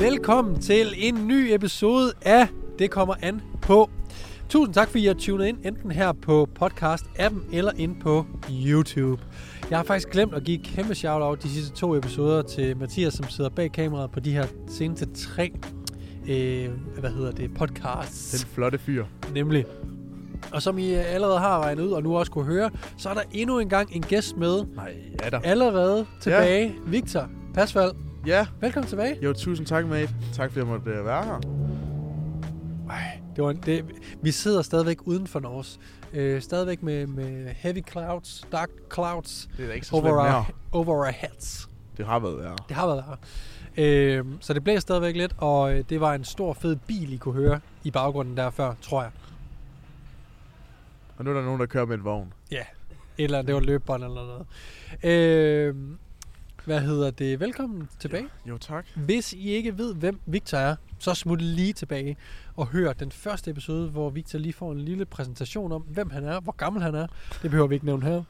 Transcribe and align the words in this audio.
Velkommen 0.00 0.60
til 0.60 0.94
en 0.96 1.28
ny 1.28 1.52
episode 1.52 2.12
af 2.22 2.48
Det 2.78 2.90
kommer 2.90 3.14
an 3.22 3.40
på. 3.62 3.90
Tusind 4.48 4.74
tak, 4.74 4.88
fordi 4.88 5.04
I 5.04 5.06
har 5.06 5.14
tunet 5.14 5.46
ind, 5.46 5.58
enten 5.64 5.90
her 5.90 6.12
på 6.12 6.48
podcast-appen 6.62 7.56
eller 7.56 7.72
ind 7.76 8.00
på 8.00 8.26
YouTube. 8.50 9.22
Jeg 9.70 9.78
har 9.78 9.84
faktisk 9.84 10.10
glemt 10.10 10.34
at 10.34 10.44
give 10.44 10.58
et 10.60 10.66
kæmpe 10.66 10.94
shout-out 10.94 11.42
de 11.42 11.48
sidste 11.48 11.76
to 11.76 11.96
episoder 11.96 12.42
til 12.42 12.76
Mathias, 12.76 13.14
som 13.14 13.28
sidder 13.28 13.50
bag 13.50 13.72
kameraet 13.72 14.10
på 14.10 14.20
de 14.20 14.32
her 14.32 14.46
seneste 14.68 15.06
tre 15.06 15.52
øh, 16.28 16.68
hvad 16.98 17.10
hedder 17.10 17.32
det, 17.32 17.54
podcasts. 17.54 18.30
Den 18.30 18.48
flotte 18.54 18.78
fyr. 18.78 19.04
Nemlig. 19.34 19.64
Og 20.52 20.62
som 20.62 20.78
I 20.78 20.92
allerede 20.92 21.38
har 21.38 21.60
regnet 21.60 21.82
ud, 21.82 21.90
og 21.90 22.02
nu 22.02 22.16
også 22.16 22.32
kunne 22.32 22.44
høre, 22.44 22.70
så 22.96 23.08
er 23.08 23.14
der 23.14 23.22
endnu 23.32 23.58
en 23.58 23.68
gang 23.68 23.96
en 23.96 24.02
gæst 24.02 24.36
med. 24.36 24.64
Nej, 24.76 24.94
ja 25.24 25.30
da. 25.30 25.40
Allerede 25.44 26.06
tilbage. 26.20 26.66
Ja. 26.66 26.90
Victor 26.90 27.28
Pasval. 27.54 27.90
Ja. 28.26 28.46
Velkommen 28.60 28.88
tilbage. 28.88 29.18
Jo, 29.22 29.32
tusind 29.32 29.66
tak, 29.66 29.86
mate. 29.86 30.14
Tak, 30.32 30.50
fordi 30.50 30.58
jeg 30.58 30.66
måtte 30.66 31.00
uh, 31.00 31.06
være 31.06 31.24
her. 31.24 31.40
Ej, 32.90 33.20
det 33.36 33.44
var 33.44 33.50
en, 33.50 33.56
det, 33.56 33.84
vi 34.22 34.30
sidder 34.30 34.62
stadigvæk 34.62 34.96
uden 35.04 35.26
for 35.26 35.40
Norge. 35.40 35.64
Øh, 36.12 36.42
stadigvæk 36.42 36.82
med, 36.82 37.06
med 37.06 37.48
heavy 37.48 37.82
clouds, 37.90 38.46
dark 38.52 38.70
clouds 38.94 39.48
Det 39.56 39.62
er 39.62 39.68
da 39.68 39.74
ikke 39.74 39.86
så 39.86 39.96
over 39.96 40.36
our, 40.36 40.50
over 40.72 40.86
our 40.86 41.04
heads. 41.04 41.68
Det 41.96 42.06
har 42.06 42.18
været 42.18 42.38
værre. 42.38 42.56
Det 42.68 42.76
har 42.76 42.86
været 42.86 43.04
her. 43.04 43.16
Øh, 43.76 44.24
så 44.40 44.54
det 44.54 44.64
blæser 44.64 44.80
stadigvæk 44.80 45.16
lidt, 45.16 45.34
og 45.38 45.74
øh, 45.74 45.84
det 45.88 46.00
var 46.00 46.14
en 46.14 46.24
stor 46.24 46.52
fed 46.52 46.76
bil, 46.76 47.12
I 47.12 47.16
kunne 47.16 47.34
høre 47.34 47.60
i 47.84 47.90
baggrunden 47.90 48.36
der 48.36 48.50
før, 48.50 48.74
tror 48.82 49.02
jeg. 49.02 49.10
Og 51.16 51.24
nu 51.24 51.30
er 51.30 51.34
der 51.34 51.42
nogen, 51.42 51.60
der 51.60 51.66
kører 51.66 51.86
med 51.86 51.96
en 51.96 52.04
vogn. 52.04 52.32
Eller 53.18 53.42
det 53.42 53.54
var 53.54 53.60
løbebånd 53.60 54.04
eller 54.04 54.26
noget. 54.26 54.46
Øh, 55.04 55.74
hvad 56.70 56.80
hedder 56.80 57.10
det? 57.10 57.40
Velkommen 57.40 57.88
tilbage. 57.98 58.26
Jo, 58.46 58.58
tak. 58.58 58.86
Hvis 58.96 59.32
I 59.32 59.48
ikke 59.48 59.78
ved, 59.78 59.94
hvem 59.94 60.20
Victor 60.26 60.58
er, 60.58 60.76
så 60.98 61.14
smut 61.14 61.42
lige 61.42 61.72
tilbage 61.72 62.16
og 62.56 62.66
hør 62.66 62.92
den 62.92 63.12
første 63.12 63.50
episode, 63.50 63.88
hvor 63.90 64.10
Victor 64.10 64.38
lige 64.38 64.52
får 64.52 64.72
en 64.72 64.80
lille 64.80 65.06
præsentation 65.06 65.72
om, 65.72 65.82
hvem 65.82 66.10
han 66.10 66.24
er, 66.24 66.40
hvor 66.40 66.52
gammel 66.52 66.82
han 66.82 66.94
er. 66.94 67.06
Det 67.42 67.50
behøver 67.50 67.66
vi 67.66 67.74
ikke 67.74 67.86
nævne 67.86 68.06
her, 68.06 68.22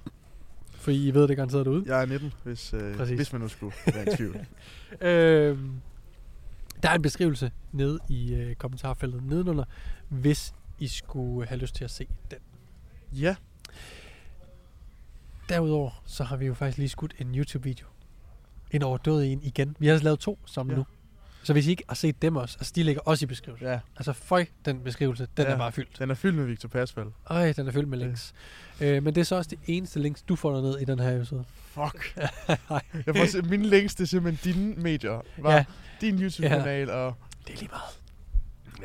for 0.74 0.91
I 0.91 1.11
ved 1.11 1.28
det 1.28 1.36
garanteret 1.36 1.66
derude. 1.66 1.84
Jeg 1.86 2.02
er 2.02 2.06
19, 2.06 2.33
hvis, 2.44 2.74
Præcis. 2.96 3.16
hvis 3.16 3.33
man 3.33 3.41
nu 3.41 3.48
skulle 3.48 3.72
være 3.94 4.12
i 4.12 4.16
tvivl. 4.16 4.36
Øh, 5.00 5.58
der 6.83 6.91
er 6.91 6.94
en 6.94 7.02
beskrivelse 7.02 7.50
nede 7.72 7.98
i 8.08 8.34
øh, 8.34 8.55
kommentarfeltet 8.55 9.22
nedenunder, 9.22 9.64
hvis 10.08 10.55
I 10.78 10.88
skulle 10.88 11.48
have 11.48 11.58
lyst 11.58 11.74
til 11.74 11.84
at 11.84 11.91
se 11.91 12.06
den. 12.30 12.38
ja, 13.12 13.36
Derudover 15.48 16.02
så 16.06 16.24
har 16.24 16.36
vi 16.36 16.46
jo 16.46 16.55
faktisk 16.55 16.78
lige 16.78 16.88
skudt 16.88 17.14
en 17.18 17.34
YouTube-video. 17.34 17.86
En 18.70 18.82
overdådig 18.82 19.32
en 19.32 19.42
igen. 19.42 19.76
Vi 19.78 19.86
har 19.86 19.92
altså 19.92 20.04
lavet 20.04 20.20
to 20.20 20.38
sammen 20.46 20.70
Ja. 20.70 20.76
ja. 20.76 20.78
nu. 20.78 20.86
Så 21.42 21.52
hvis 21.52 21.66
I 21.66 21.70
ikke 21.70 21.84
har 21.88 21.94
set 21.94 22.22
dem 22.22 22.36
også, 22.36 22.56
altså 22.60 22.72
de 22.77 22.82
ligger 22.82 23.02
også 23.04 23.24
i 23.24 23.27
beskrivelsen. 23.27 23.68
ja. 23.68 23.80
Altså 23.96 24.12
føj, 24.12 24.46
den 24.64 24.80
beskrivelse, 24.80 25.27
den 25.36 25.46
Ja. 25.46 25.52
er 25.52 25.58
bare 25.58 25.72
fyldt. 25.72 25.98
Den 25.98 26.10
er 26.10 26.14
fyldt 26.14 26.36
med 26.36 26.44
Victor 26.44 26.68
Pasval. 26.68 27.06
Ej, 27.30 27.52
den 27.52 27.68
er 27.68 27.72
fyldt 27.72 27.88
med 27.88 27.98
Ja. 27.98 28.04
links. 28.04 28.34
Øh, 28.80 29.02
men 29.02 29.14
det 29.14 29.20
er 29.20 29.24
så 29.24 29.36
også 29.36 29.50
det 29.50 29.58
eneste 29.66 30.00
links, 30.00 30.22
du 30.22 30.36
får 30.36 30.60
ned 30.60 30.78
i 30.78 30.84
den 30.84 30.98
her 30.98 31.16
episode. 31.16 31.44
Fuck. 31.64 32.16
Jeg 33.06 33.16
får 33.16 33.27
se, 33.27 33.42
mine 33.42 33.66
links, 33.66 33.94
det 33.94 34.04
er 34.04 34.08
simpelthen 34.08 34.54
dine 34.54 34.74
medier. 34.82 35.20
Var 35.38 35.52
Ja. 35.55 35.64
Din 36.00 36.22
YouTube-kanal, 36.22 36.90
og 36.90 37.14
det 37.46 37.55
er 37.55 37.58
lige 37.58 37.68
meget. 37.72 38.00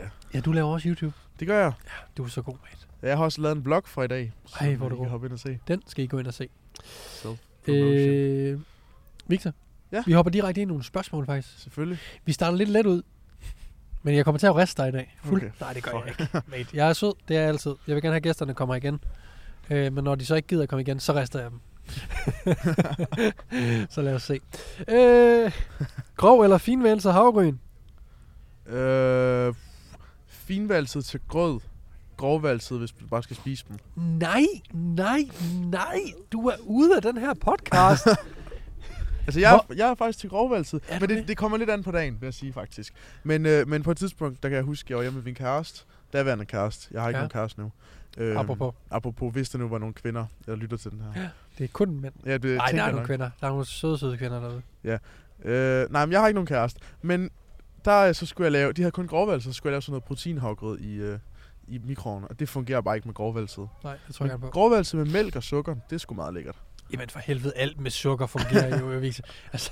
Ja. 0.04 0.10
Ja, 0.34 0.40
du 0.40 0.52
laver 0.52 0.74
også 0.74 0.90
YouTube. 0.90 1.14
det 1.40 1.48
gør 1.48 1.60
jeg. 1.60 1.74
Du 2.18 2.24
er 2.24 2.28
så 2.28 2.42
god, 2.42 2.54
mate. 2.64 2.86
Jeg 3.10 3.18
har 3.18 3.24
også 3.24 3.42
lavet 3.42 3.56
en 3.56 3.64
blog 3.64 3.84
for 3.86 4.04
i 4.04 4.08
dag. 4.08 4.34
Ej, 4.60 4.76
hvor 4.76 4.88
I 4.88 4.90
du 4.90 4.96
kan 4.98 5.10
hoppe 5.10 5.28
ind 5.28 5.34
og 5.34 5.40
se. 5.40 5.60
Den 5.68 5.82
skal 5.88 6.04
I 6.04 6.08
gå 6.08 6.20
ind 6.20 6.28
og 6.28 6.34
se. 6.34 6.48
Self-promotion. 6.84 7.74
Øh, 7.76 8.60
Victor, 9.28 9.52
Ja? 9.92 10.04
vi 10.06 10.12
hopper 10.12 10.32
direkte 10.32 10.62
ind 10.62 10.70
i 10.70 10.72
nogle 10.72 10.84
spørgsmål 10.84 11.26
faktisk. 11.26 11.60
Selvfølgelig. 11.60 12.00
Vi 12.26 12.34
starter 12.34 12.58
lidt 12.58 12.70
let 12.70 12.86
ud. 12.86 13.02
Men 14.04 14.16
jeg 14.16 14.26
kommer 14.26 14.40
til 14.40 14.48
at 14.48 14.56
riste 14.56 14.82
dig 14.82 14.90
i 14.90 14.92
dag. 14.92 15.18
Fuld. 15.24 15.42
Okay. 15.42 15.52
Nej, 15.60 15.74
det 15.74 15.84
gør 15.84 15.92
jeg 15.92 16.08
ikke. 16.08 16.42
Mate. 16.52 16.70
Jeg 16.74 16.90
er 16.90 16.94
sød, 16.94 17.14
det 17.28 17.38
er 17.38 17.40
jeg 17.40 17.50
altid. 17.50 17.76
Jeg 17.88 17.96
vil 17.96 18.02
gerne 18.02 18.12
have, 18.14 18.18
at 18.18 18.24
gæsterne 18.24 18.54
kommer 18.54 18.76
igen. 18.76 19.00
Øh, 19.70 19.94
men 19.94 20.04
når 20.04 20.16
de 20.16 20.26
så 20.26 20.36
ikke 20.36 20.48
gider 20.48 20.64
at 20.64 20.70
komme 20.70 20.82
igen, 20.82 21.00
så 21.00 21.14
rister 21.14 21.40
jeg 21.42 21.52
dem. 21.52 21.60
så 23.94 24.02
lad 24.02 24.16
os 24.16 24.24
se. 24.24 24.40
Øh, 24.88 25.52
grov 26.16 26.42
eller 26.42 26.58
finvælse 26.58 27.12
havgryn? 27.12 27.58
Øh, 28.68 29.54
finvalset 30.28 31.06
til 31.06 31.20
grød. 31.28 31.60
Grovvalset, 32.18 32.80
hvis 32.80 32.92
du 32.92 33.08
bare 33.08 33.24
skal 33.24 33.36
spise 33.36 33.66
dem. 33.70 33.78
Nej, 33.96 34.46
nej, 34.74 35.20
nej. 35.54 36.00
Du 36.32 36.48
er 36.48 36.56
ude 36.60 36.96
af 36.96 37.02
den 37.02 37.18
her 37.18 37.34
podcast. 37.34 38.08
Altså, 39.26 39.40
jeg, 39.40 39.54
er, 39.54 39.74
jeg 39.76 39.90
er 39.90 39.96
faktisk 39.96 40.20
til 40.20 40.30
du 40.30 40.48
men 41.00 41.10
det, 41.10 41.28
det? 41.28 41.38
kommer 41.38 41.58
lidt 41.58 41.70
an 41.70 41.84
på 41.84 41.92
dagen, 41.92 42.22
vil 42.22 42.28
jeg 42.28 42.34
sige 42.34 42.54
faktisk. 42.54 42.94
Men, 43.24 43.46
øh, 43.46 43.68
men 43.68 43.84
på 43.84 43.92
et 43.92 43.98
tidspunkt, 43.98 44.44
der 44.44 44.50
kan 44.50 44.56
jeg 44.56 44.64
huske, 44.64 44.86
at 44.88 44.90
jeg 44.90 44.98
var 44.98 45.04
hjemme 45.04 45.18
med 45.18 45.24
min 45.26 45.36
kæreste. 45.36 45.86
Daværende 46.14 46.46
kæreste. 46.46 46.88
Jeg 46.92 47.02
har 47.02 47.10
ikke 47.10 47.18
Ja. 47.18 47.24
ja. 47.24 47.28
nogen 47.28 47.42
kæreste 47.42 47.60
nu. 47.62 47.72
Øhm, 48.18 48.38
Apropos. 48.38 48.74
Apropos, 48.92 49.34
hvis 49.34 49.50
der 49.50 49.58
nu 49.60 49.68
var 49.68 49.78
nogle 49.78 49.94
kvinder, 49.94 50.26
der 50.46 50.56
lytter 50.56 50.78
til 50.78 50.92
den 50.92 51.02
her. 51.02 51.28
Det 51.58 51.64
er 51.64 51.68
kun 51.68 52.00
mænd. 52.02 52.14
Ja, 52.26 52.38
det 52.38 52.58
Nej, 52.58 52.72
der 52.72 52.78
er 52.78 52.86
nogle 52.86 52.98
nok. 52.98 53.06
kvinder. 53.08 53.30
Der 53.42 53.48
er 53.48 53.52
nogle 53.52 53.66
søde, 53.66 53.98
søde 53.98 54.18
kvinder 54.18 54.40
derude. 54.40 54.62
Øh, 55.44 55.92
nej, 55.92 56.06
men 56.06 56.12
jeg 56.14 56.20
har 56.22 56.28
ikke 56.28 56.36
nogen 56.36 56.48
kæreste. 56.48 56.80
Men 57.02 57.30
der 57.86 58.00
øh, 58.02 58.16
så 58.16 58.26
skulle 58.26 58.46
jeg 58.46 58.52
lave, 58.52 58.74
de 58.74 58.82
havde 58.82 58.92
kun 58.92 59.08
grovvalset, 59.08 59.54
så 59.54 59.58
skulle 59.58 59.72
jeg 59.72 59.74
lave 59.74 59.82
sådan 59.82 59.92
noget 59.92 60.04
proteinhavgrød 60.04 60.80
i, 60.80 60.96
øh, 60.96 61.20
i 61.68 61.78
mikroovnen. 61.84 62.30
Og 62.30 62.40
det 62.40 62.50
fungerer 62.50 62.82
bare 62.82 62.96
ikke 62.96 63.08
med 63.08 63.16
grovvalset. 63.16 63.68
Nej, 63.84 63.98
det 64.08 64.16
tror 64.16 64.26
jeg 64.26 64.32
gerne 64.32 64.42
på. 64.42 64.48
Grovvalset 64.50 64.98
med 64.98 65.06
mælk 65.14 65.36
og 65.36 65.44
sukker, 65.44 65.76
det 65.90 65.96
er 65.96 66.00
sgu 66.00 66.16
meget 66.16 66.34
lækkert. 66.34 66.56
Jamen 66.94 67.10
for 67.10 67.20
helvede, 67.20 67.54
alt 67.56 67.80
med 67.80 67.92
sukker 67.92 68.26
fungerer 68.28 68.80
jo. 68.80 68.86
Victor. 68.86 69.24
Altså, 69.54 69.72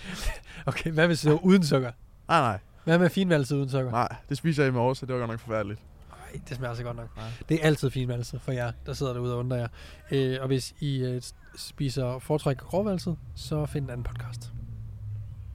okay, 0.66 0.90
hvad 0.90 1.06
hvis 1.06 1.20
det 1.20 1.32
var 1.32 1.38
uden 1.38 1.64
sukker? 1.66 1.90
Nej, 2.28 2.40
nej, 2.40 2.58
Hvad 2.84 2.98
med 2.98 3.10
finvalset 3.10 3.56
uden 3.56 3.70
sukker? 3.70 3.90
nej. 3.90 4.16
Det 4.28 4.36
spiser 4.36 4.62
jeg 4.62 4.68
i 4.70 4.72
morges, 4.72 4.98
så 4.98 5.06
det 5.06 5.12
var 5.14 5.18
godt 5.20 5.30
nok 5.30 5.40
forfærdeligt. 5.40 5.80
Nej, 6.10 6.40
det 6.48 6.56
smager 6.56 6.74
så 6.74 6.82
godt 6.82 6.96
nok. 6.96 7.16
Nej. 7.16 7.26
Det 7.48 7.60
er 7.62 7.66
altid 7.66 7.90
finvalset 7.90 8.40
for 8.42 8.52
jer, 8.52 8.72
der 8.86 8.92
sidder 8.92 9.12
derude 9.12 9.32
og 9.32 9.38
undrer 9.38 9.58
jer. 9.58 9.68
Øh, 10.10 10.38
og 10.40 10.46
hvis 10.46 10.74
I 10.80 10.98
øh, 10.98 11.22
spiser 11.56 12.18
foretrækker 12.18 12.64
grovvalset, 12.66 13.16
så 13.34 13.66
find 13.66 13.84
en 13.84 13.90
anden 13.90 14.04
podcast. 14.04 14.52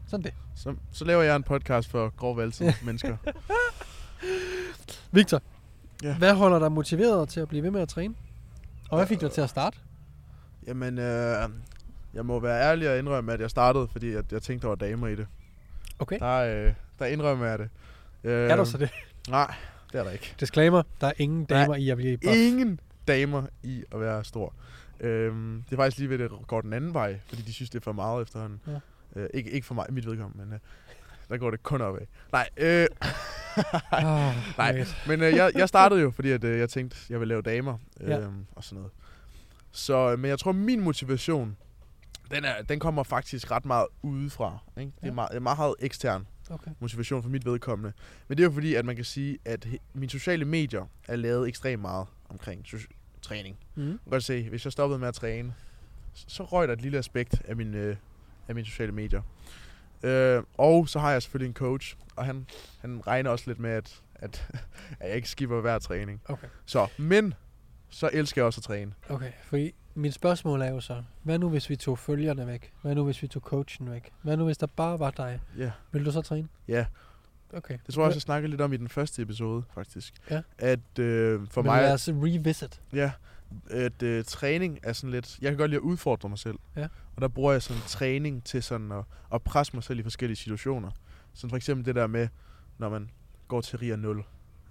Sådan 0.07 0.23
det. 0.23 0.33
Så, 0.55 0.75
så 0.91 1.05
laver 1.05 1.23
jeg 1.23 1.35
en 1.35 1.43
podcast 1.43 1.89
for 1.89 2.09
grovvalsede 2.17 2.73
mennesker. 2.85 3.17
Victor, 5.11 5.41
Ja. 6.03 6.15
hvad 6.17 6.33
holder 6.33 6.59
dig 6.59 6.71
motiveret 6.71 7.29
til 7.29 7.39
at 7.39 7.47
blive 7.47 7.63
ved 7.63 7.71
med 7.71 7.81
at 7.81 7.89
træne? 7.89 8.13
Og 8.89 8.97
hvad 8.97 9.07
fik 9.07 9.21
dig 9.21 9.31
til 9.31 9.41
at 9.41 9.49
starte? 9.49 9.77
Jamen, 10.67 10.97
øh, 10.99 11.49
jeg 12.13 12.25
må 12.25 12.39
være 12.39 12.61
ærlig 12.69 12.89
og 12.89 12.99
indrømme, 12.99 13.33
at 13.33 13.39
jeg 13.41 13.49
startede, 13.49 13.87
fordi 13.87 14.13
at 14.13 14.31
jeg 14.31 14.41
tænkte, 14.41 14.61
der 14.63 14.69
var 14.69 14.75
damer 14.75 15.07
i 15.07 15.15
det. 15.15 15.27
Okay. 15.99 16.19
Der, 16.19 16.65
øh, 16.67 16.73
der 16.99 17.05
indrømmer 17.05 17.45
jeg 17.45 17.59
det. 17.59 17.69
Øh, 18.23 18.31
Er 18.49 18.55
der 18.55 18.63
så 18.63 18.77
det? 18.77 18.89
Nej, 19.29 19.53
det 19.91 19.99
er 19.99 20.03
der 20.03 20.11
ikke. 20.11 20.35
Disclaimer, 20.39 20.83
der 21.01 21.07
er 21.07 21.13
ingen 21.17 21.45
Der 21.49 21.55
er 21.55 21.59
damer 21.61 21.75
i 21.75 21.89
at 21.89 21.97
blive 21.97 22.17
buff. 22.17 22.35
Ingen 22.37 22.79
damer 23.07 23.43
i 23.63 23.83
at 23.91 23.99
være 23.99 24.23
stor. 24.23 24.53
Øhm, 24.99 25.63
det 25.69 25.75
er 25.75 25.81
faktisk 25.81 25.97
lige 25.97 26.09
ved, 26.09 26.19
at 26.19 26.31
det 26.31 26.47
går 26.47 26.61
den 26.61 26.73
anden 26.73 26.93
vej, 26.93 27.19
fordi 27.27 27.41
de 27.41 27.53
synes, 27.53 27.69
det 27.69 27.79
er 27.79 27.83
for 27.83 27.91
meget 27.91 28.21
efterhånden. 28.21 28.59
Ja. 28.67 29.21
Øh, 29.21 29.29
ikke, 29.33 29.51
ikke 29.51 29.67
for 29.67 29.73
mig, 29.75 29.85
mit 29.89 30.05
vedkommende, 30.05 30.45
men 30.45 30.53
øh, 30.53 30.59
der 31.29 31.37
går 31.37 31.51
det 31.51 31.63
kun 31.63 31.81
opad. 31.81 32.05
Nej, 32.31 32.49
øh, 32.57 32.87
Oh, 33.91 34.33
Nej. 34.57 34.85
men 35.07 35.21
øh, 35.21 35.35
jeg, 35.35 35.51
jeg 35.55 35.69
startede 35.69 36.01
jo, 36.01 36.11
fordi 36.11 36.31
at, 36.31 36.43
øh, 36.43 36.59
jeg 36.59 36.69
tænkte, 36.69 36.97
jeg 37.09 37.19
ville 37.19 37.29
lave 37.29 37.41
damer 37.41 37.77
øh, 38.01 38.09
Ja. 38.09 38.19
og 38.55 38.63
sådan 38.63 38.75
noget. 38.77 38.91
Så, 39.73 40.11
øh, 40.11 40.19
men 40.19 40.29
jeg 40.29 40.39
tror, 40.39 40.51
min 40.51 40.81
motivation, 40.81 41.57
den, 42.31 42.45
er, 42.45 42.61
den 42.61 42.79
kommer 42.79 43.03
faktisk 43.03 43.51
ret 43.51 43.65
meget 43.65 43.87
udefra. 44.01 44.57
Ikke? 44.77 44.91
Det 44.95 45.03
Ja. 45.03 45.07
er 45.07 45.13
meget, 45.13 45.41
meget 45.41 45.75
ekstern 45.79 46.27
Okay. 46.49 46.71
motivation 46.79 47.23
for 47.23 47.29
mit 47.29 47.45
vedkommende. 47.45 47.93
Men 48.27 48.37
det 48.37 48.43
er 48.43 48.47
jo 48.47 48.53
fordi, 48.53 48.75
at 48.75 48.85
man 48.85 48.95
kan 48.95 49.05
sige, 49.05 49.37
at 49.45 49.67
mine 49.93 50.09
sociale 50.09 50.45
medier 50.45 50.85
er 51.07 51.15
lavet 51.15 51.47
ekstremt 51.47 51.81
meget 51.81 52.07
omkring 52.29 52.65
træning. 53.21 53.57
Mm. 53.75 53.81
Man 53.83 53.97
kan 54.03 54.11
godt 54.11 54.23
se, 54.23 54.49
hvis 54.49 54.65
jeg 54.65 54.71
stoppede 54.71 54.99
med 54.99 55.07
at 55.07 55.13
træne, 55.13 55.53
så 56.13 56.43
røg 56.43 56.67
der 56.67 56.73
et 56.73 56.81
lille 56.81 56.97
aspekt 56.97 57.41
af, 57.45 57.55
min, 57.55 57.73
øh, 57.73 57.95
af 58.47 58.55
mine 58.55 58.65
sociale 58.67 58.91
medier. 58.91 59.21
Øh, 60.03 60.43
og 60.57 60.89
så 60.89 60.99
har 60.99 61.11
jeg 61.11 61.21
selvfølgelig 61.21 61.47
en 61.47 61.53
coach, 61.53 61.95
og 62.15 62.25
han, 62.25 62.47
han 62.81 63.07
regner 63.07 63.29
også 63.29 63.43
lidt 63.47 63.59
med, 63.59 63.69
at, 63.71 64.01
at, 64.15 64.47
at 64.99 65.07
jeg 65.07 65.15
ikke 65.15 65.29
skipper 65.29 65.61
hver 65.61 65.79
træning. 65.79 66.21
Okay. 66.25 66.47
Så, 66.65 66.87
men 66.97 67.33
så 67.93 68.09
elsker 68.13 68.41
jeg 68.41 68.45
også 68.45 68.59
at 68.59 68.63
træne. 68.63 68.93
Okay, 69.09 69.31
for 69.43 69.67
mit 69.95 70.13
spørgsmål 70.13 70.61
er 70.61 70.69
jo 70.69 70.79
så, 70.79 71.03
hvad 71.23 71.39
nu 71.39 71.49
hvis 71.49 71.69
vi 71.69 71.75
tog 71.75 71.99
følgerne 71.99 72.47
væk? 72.47 72.73
Hvad 72.81 72.95
nu 72.95 73.03
hvis 73.03 73.21
vi 73.21 73.27
tog 73.27 73.41
coachen 73.41 73.91
væk? 73.91 74.11
Hvad 74.21 74.37
nu 74.37 74.45
hvis 74.45 74.57
der 74.57 74.67
bare 74.67 74.99
var 74.99 75.11
dig? 75.11 75.39
Ja, 75.57 75.71
Vil 75.91 76.05
du 76.05 76.11
så 76.11 76.21
træne? 76.21 76.47
ja. 76.67 76.85
Okay. 77.53 77.77
Det 77.85 77.93
tror 77.93 78.01
jeg 78.01 78.07
også, 78.07 78.17
jeg 78.17 78.21
snakkede 78.21 78.49
lidt 78.49 78.61
om 78.61 78.73
i 78.73 78.77
den 78.77 78.89
første 78.89 79.21
episode, 79.21 79.63
faktisk. 79.73 80.13
Ja. 80.29 80.41
At 80.57 80.99
øh, 80.99 81.41
for 81.51 81.61
Men 81.61 81.71
mig... 81.71 81.81
lad 81.81 81.93
os 81.93 82.09
revisit. 82.09 82.81
Ja, 82.93 83.11
at 83.69 84.03
øh, 84.03 84.23
træning 84.23 84.79
er 84.83 84.93
sådan 84.93 85.11
lidt... 85.11 85.39
Jeg 85.41 85.51
kan 85.51 85.57
godt 85.57 85.69
lide 85.71 85.77
at 85.77 85.83
udfordre 85.83 86.29
mig 86.29 86.39
selv. 86.39 86.59
Ja. 86.75 86.87
Og 87.15 87.21
der 87.21 87.27
bruger 87.27 87.51
jeg 87.51 87.61
sådan 87.61 87.81
træning 87.87 88.43
til 88.43 88.63
sådan 88.63 88.91
at, 88.91 89.03
at 89.33 89.41
presse 89.41 89.75
mig 89.75 89.83
selv 89.83 89.99
i 89.99 90.03
forskellige 90.03 90.37
situationer. 90.37 90.91
Sådan 91.33 91.49
for 91.49 91.57
eksempel 91.57 91.85
det 91.85 91.95
der 91.95 92.07
med, 92.07 92.27
når 92.77 92.89
man 92.89 93.09
går 93.47 93.61
til 93.61 93.79
RIA 93.79 93.95
0, 93.95 94.15
mm. 94.15 94.23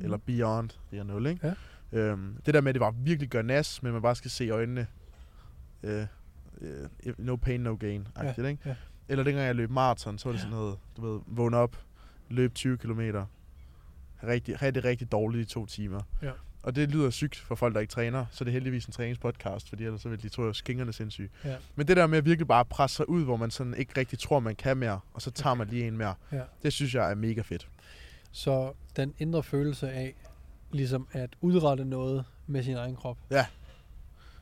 eller 0.05 0.17
beyond 0.17 0.71
RIA 0.93 1.03
0, 1.03 1.27
ikke? 1.27 1.47
Ja. 1.47 1.55
Øhm, 1.93 2.37
det 2.47 2.55
der 2.55 2.61
med, 2.61 2.69
at 2.69 2.75
det 2.75 2.81
bare 2.81 2.95
virkelig 2.97 3.29
gør 3.29 3.43
nas, 3.43 3.83
men 3.83 3.93
man 3.93 4.03
bare 4.03 4.17
skal 4.17 4.31
se 4.31 4.49
øjnene. 4.49 4.87
Øh, 5.83 6.07
øh, 6.61 6.89
no 7.19 7.37
pain, 7.37 7.61
no 7.61 7.75
gain. 7.75 8.09
Ja. 8.23 8.29
Ikke? 8.49 8.59
Ja. 8.67 8.75
Eller 9.09 9.25
dengang 9.25 9.47
jeg 9.47 9.55
løb 9.55 9.71
maraton, 9.71 10.19
så 10.19 10.29
var 10.29 10.33
det 10.33 10.41
sådan 10.41 10.57
noget, 10.57 10.79
du 10.97 11.13
ved, 11.13 11.21
vågne 11.27 11.57
op 11.57 11.77
løbe 12.29 12.55
20 12.55 12.77
km. 12.79 13.01
Rigtig, 14.25 14.63
rigtig, 14.63 14.85
rigtig 14.85 15.13
dårligt 15.13 15.51
i 15.51 15.53
to 15.55 15.67
timer. 15.67 16.01
Ja. 16.23 16.31
Og 16.63 16.77
det 16.77 16.91
lyder 16.91 17.11
sygt 17.11 17.37
for 17.37 17.55
folk, 17.55 17.75
der 17.75 17.81
ikke 17.81 17.91
træner, 17.91 18.27
så 18.31 18.45
det 18.45 18.51
er 18.51 18.53
heldigvis 18.53 18.87
en 18.87 18.93
træningspodcast, 18.93 19.69
fordi 19.69 19.85
ellers 19.85 20.01
så 20.03 20.09
vil 20.09 20.23
de 20.23 20.29
tro, 20.29 20.49
at 20.49 20.57
skingerne 20.57 20.93
sindssyge. 20.93 21.29
Ja. 21.45 21.57
Men 21.77 21.89
det 21.89 21.97
der 21.97 22.07
med 22.07 22.19
at 22.19 22.25
virkelig 22.25 22.47
bare 22.49 22.65
presse 22.65 22.97
sig 22.97 23.09
ud, 23.09 23.25
hvor 23.25 23.37
man 23.37 23.51
sådan 23.51 23.75
ikke 23.75 23.93
rigtig 23.97 24.19
tror, 24.19 24.41
man 24.41 24.57
kan 24.57 24.77
mere, 24.77 25.01
og 25.15 25.23
så 25.23 25.31
tager 25.31 25.55
man 25.55 25.69
lige 25.69 25.87
en 25.87 25.97
mere, 25.97 26.15
Ja. 26.33 26.43
det 26.63 26.73
synes 26.73 26.95
jeg 26.95 27.11
er 27.11 27.15
mega 27.15 27.41
fedt. 27.41 27.69
Så 28.33 28.73
den 28.97 29.15
indre 29.19 29.43
følelse 29.43 29.91
af, 29.91 30.15
ligesom 30.73 31.09
at 31.13 31.31
udrette 31.41 31.85
noget 31.85 32.25
med 32.47 32.63
sin 32.63 32.77
egen 32.77 32.97
krop. 32.97 33.17
Ja. 33.31 33.47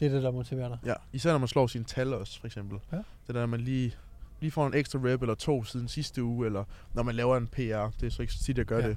Det 0.00 0.06
er 0.06 0.12
det, 0.12 0.22
der 0.22 0.30
motiverer 0.30 0.68
dig. 0.68 0.78
Ja, 0.84 0.94
især 1.12 1.30
når 1.32 1.38
man 1.38 1.48
slår 1.48 1.66
sine 1.66 1.84
tal 1.84 2.14
også, 2.14 2.40
for 2.40 2.46
eksempel. 2.46 2.78
Ja. 2.92 2.96
Det 3.26 3.34
der, 3.34 3.46
man 3.46 3.60
lige, 3.60 3.94
lige 4.40 4.50
får 4.50 4.66
en 4.66 4.74
ekstra 4.74 4.98
rep 5.04 5.22
eller 5.22 5.34
to 5.34 5.64
siden 5.64 5.88
sidste 5.88 6.22
uge, 6.24 6.46
eller 6.46 6.64
når 6.94 7.02
man 7.02 7.14
laver 7.14 7.36
en 7.36 7.46
PR. 7.46 7.88
Det 8.00 8.06
er 8.06 8.10
så 8.10 8.22
ikke 8.22 8.34
så 8.34 8.42
tit, 8.44 8.58
jeg 8.58 8.66
gør 8.66 8.78
Ja. 8.78 8.88
det. 8.88 8.96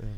Øhm, 0.00 0.10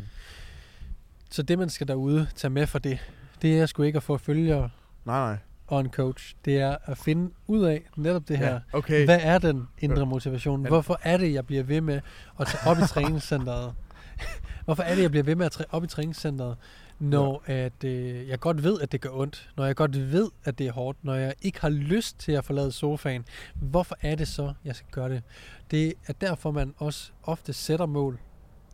Så 1.31 1.43
det, 1.43 1.59
man 1.59 1.69
skal 1.71 1.89
derude 1.89 2.29
tage 2.37 2.51
med 2.51 2.67
for 2.67 2.79
det, 2.79 2.99
det 3.43 3.59
er 3.61 3.67
sgu 3.67 3.83
ikke 3.83 3.97
at 3.97 4.03
få 4.03 4.19
følgere 4.19 4.71
nej, 5.05 5.19
nej. 5.21 5.37
og 5.67 5.81
en 5.81 5.91
coach. 5.91 6.35
Det 6.45 6.61
er 6.61 6.77
at 6.85 6.99
finde 6.99 7.31
ud 7.47 7.65
af 7.65 7.83
netop 7.97 8.29
det 8.29 8.39
her. 8.39 8.53
Ja, 8.53 8.59
okay. 8.73 9.05
Hvad 9.05 9.19
er 9.23 9.39
den 9.39 9.69
indre 9.79 10.07
motivation? 10.07 10.67
Hvorfor 10.67 11.01
er 11.03 11.17
det, 11.17 11.33
jeg 11.33 11.47
bliver 11.47 11.63
ved 11.63 11.81
med 11.81 12.01
at 12.41 12.47
tage 12.47 12.67
op 12.71 12.79
i 12.79 12.81
træningscenteret? 12.95 13.75
Hvorfor 14.65 14.83
er 14.83 14.95
det, 14.95 15.03
jeg 15.03 15.11
bliver 15.11 15.25
ved 15.25 15.35
med 15.35 15.47
at 15.47 15.53
tage 15.53 15.67
op 15.71 15.85
i 15.85 15.87
træningscenteret, 15.87 16.57
når 16.99 17.43
at, 17.47 17.85
øh, 17.85 18.29
jeg 18.29 18.41
godt 18.41 18.65
ved, 18.65 18.81
at 18.81 18.93
det 18.93 19.01
gør 19.01 19.11
ondt? 19.13 19.51
Når 19.57 19.67
jeg 19.67 19.77
godt 19.77 20.13
ved, 20.13 20.31
at 20.45 20.59
det 20.59 20.67
er 20.67 20.73
hårdt? 20.73 21.05
Når 21.05 21.15
jeg 21.15 21.35
ikke 21.43 21.61
har 21.61 21.69
lyst 21.69 22.19
til 22.19 22.33
at 22.33 22.45
forlade 22.45 22.73
sofaen? 22.73 23.25
Hvorfor 23.55 23.97
er 24.03 24.15
det 24.15 24.29
så, 24.29 24.53
jeg 24.65 24.77
skal 24.77 24.89
gøre 24.91 25.09
det? 25.09 25.23
Det 25.71 25.95
er 26.07 26.13
derfor, 26.13 26.51
man 26.51 26.75
også 26.79 27.11
ofte 27.23 27.53
sætter 27.53 27.87
mål. 27.87 28.19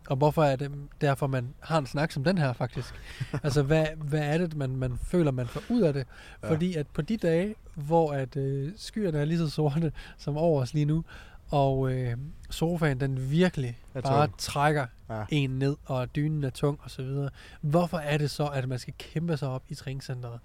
Og 0.08 0.17
hvorfor 0.17 0.44
er 0.44 0.56
det 0.56 0.70
derfor, 1.00 1.26
man 1.26 1.55
har 1.61 1.79
en 1.79 1.87
snak 1.87 2.12
som 2.12 2.25
den 2.25 2.38
her, 2.38 2.52
faktisk? 2.52 2.94
altså, 3.44 3.62
hvad, 3.62 3.87
hvad 3.96 4.20
er 4.20 4.38
det, 4.38 4.56
man, 4.56 4.76
man 4.76 4.99
føler, 5.02 5.31
man 5.31 5.46
får 5.46 5.62
ud 5.70 5.82
af 5.82 5.93
det? 5.93 6.06
Ja. 6.43 6.50
Fordi 6.50 6.75
at 6.75 6.87
på 6.87 7.02
de 7.02 7.17
dage, 7.17 7.55
hvor 7.75 8.12
at 8.12 8.37
øh, 8.37 8.73
skyerne 8.76 9.19
er 9.19 9.25
lige 9.25 9.38
så 9.38 9.50
sorte 9.50 9.93
som 10.19 10.37
over 10.37 10.62
os 10.62 10.75
lige 10.75 10.87
nu, 10.87 11.05
og 11.49 11.93
øh, 11.93 12.17
sofaen 12.50 13.00
den 13.00 13.31
virkelig 13.31 13.79
Er 13.94 14.00
bare 14.00 14.26
tung. 14.26 14.38
trækker 14.38 14.87
Ja. 15.11 15.25
en 15.31 15.50
ned, 15.50 15.76
og 15.85 16.17
dynen 16.17 16.44
er 16.44 16.50
tung 16.50 16.79
og 16.82 16.91
så 16.91 17.02
videre. 17.02 17.31
Hvorfor 17.61 17.99
er 17.99 18.19
det 18.19 18.31
så, 18.31 18.46
at 18.46 18.69
man 18.69 18.79
skal 18.79 18.94
kæmpe 18.99 19.37
sig 19.37 19.49
op 19.49 19.62
i 19.69 19.75
træningscenteret? 19.75 20.41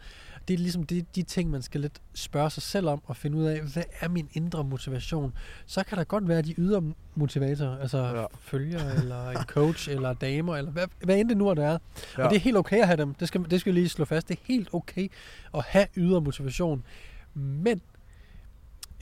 Det 0.48 0.54
er 0.54 0.57
ligesom 0.57 0.84
de, 0.84 1.06
de 1.16 1.24
ting, 1.24 1.50
man 1.50 1.62
skal 1.62 1.81
lidt 1.81 2.01
spørge 2.13 2.50
sig 2.50 2.63
selv 2.63 2.88
om 2.90 3.01
og 3.06 3.16
finde 3.18 3.38
ud 3.38 3.44
af, 3.46 3.62
hvad 3.62 3.84
er 4.01 4.10
min 4.10 4.30
indre 4.34 4.63
motivation? 4.63 5.34
Så 5.66 5.84
kan 5.84 5.98
der 5.98 6.04
godt 6.04 6.28
være 6.28 6.42
de 6.42 6.54
ydre 6.57 6.84
motivatorer, 7.16 7.78
altså 7.80 7.98
ja. 7.98 8.25
Følger, 8.40 8.90
eller 8.90 9.30
en 9.30 9.38
coach, 9.44 9.90
eller 9.96 10.13
damer, 10.13 10.56
eller 10.56 10.72
hvad, 10.72 10.88
hvad 11.04 11.18
end 11.18 11.30
det 11.30 11.38
nu 11.38 11.48
er, 11.48 11.54
der 11.54 11.66
er. 11.68 11.78
Ja. 12.18 12.24
Og 12.24 12.30
det 12.30 12.36
er 12.36 12.42
helt 12.42 12.57
okay 12.57 12.78
at 12.81 12.88
have 12.88 12.98
dem. 12.98 13.13
Det 13.13 13.28
skal, 13.28 13.51
det 13.51 13.60
skal 13.60 13.74
vi 13.74 13.80
lige 13.80 13.90
slå 13.90 14.06
fast. 14.06 14.28
Det 14.30 14.36
er 14.36 14.42
helt 14.46 14.69
okay 14.74 15.12
at 15.54 15.63
have 15.63 15.88
ydre 15.98 16.22
motivation. 16.22 16.84
Men 17.34 17.81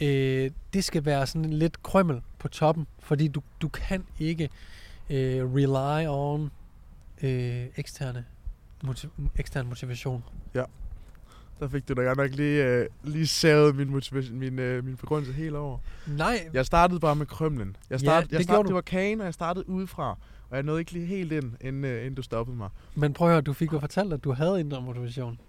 øh, 0.01 0.51
det 0.73 0.83
skal 0.83 1.05
være 1.05 1.27
sådan 1.27 1.49
lidt 1.53 1.83
krømmel 1.83 2.21
på 2.39 2.47
toppen, 2.47 2.87
fordi 2.99 3.27
du, 3.27 3.41
du 3.61 3.67
kan 3.67 4.03
ikke 4.19 4.49
øh, 5.09 5.53
rely 5.55 6.07
on 6.09 6.51
øh, 7.23 7.65
eksterne 7.77 8.25
motiv- 8.83 9.09
ekstern 9.35 9.67
motivation. 9.67 10.23
Der 11.59 11.67
fik 11.67 11.87
du 11.89 11.93
da 11.93 12.01
godt 12.01 12.17
nok 12.17 12.31
lige, 12.31 12.65
øh, 12.65 12.87
lige 13.03 13.27
savet 13.27 13.75
min, 13.75 13.89
motivation, 13.89 14.39
min, 14.39 14.59
øh, 14.59 14.85
min 14.85 14.95
begrundelse 14.97 15.33
helt 15.33 15.55
over. 15.55 15.77
Nej, 16.07 16.49
Jeg 16.53 16.65
startede 16.65 16.99
bare 16.99 17.15
med 17.15 17.25
krømlen. 17.25 17.75
Jeg 17.89 18.01
Ja, 18.01 18.05
start, 18.05 18.23
det 18.23 18.31
jeg 18.31 18.37
gjorde 18.37 18.43
start, 18.43 18.63
du. 18.63 18.67
det 18.67 18.75
var 18.75 18.81
kagen, 18.81 19.19
og 19.19 19.25
jeg 19.25 19.33
startede 19.33 19.69
udefra. 19.69 20.09
Og 20.49 20.55
jeg 20.55 20.63
nåede 20.63 20.79
ikke 20.81 20.91
lige 20.91 21.05
helt 21.05 21.31
ind, 21.31 21.53
inden, 21.61 21.85
øh, 21.85 21.99
inden 22.01 22.15
du 22.15 22.21
stoppede 22.21 22.57
mig. 22.57 22.69
men 22.95 23.13
prøv 23.13 23.27
at 23.27 23.33
høre, 23.33 23.41
du 23.41 23.53
fik 23.53 23.73
jo 23.73 23.79
fortalt, 23.79 24.13
at 24.13 24.23
du 24.23 24.31
havde 24.33 24.59
indre 24.59 24.81
motivation. 24.81 25.39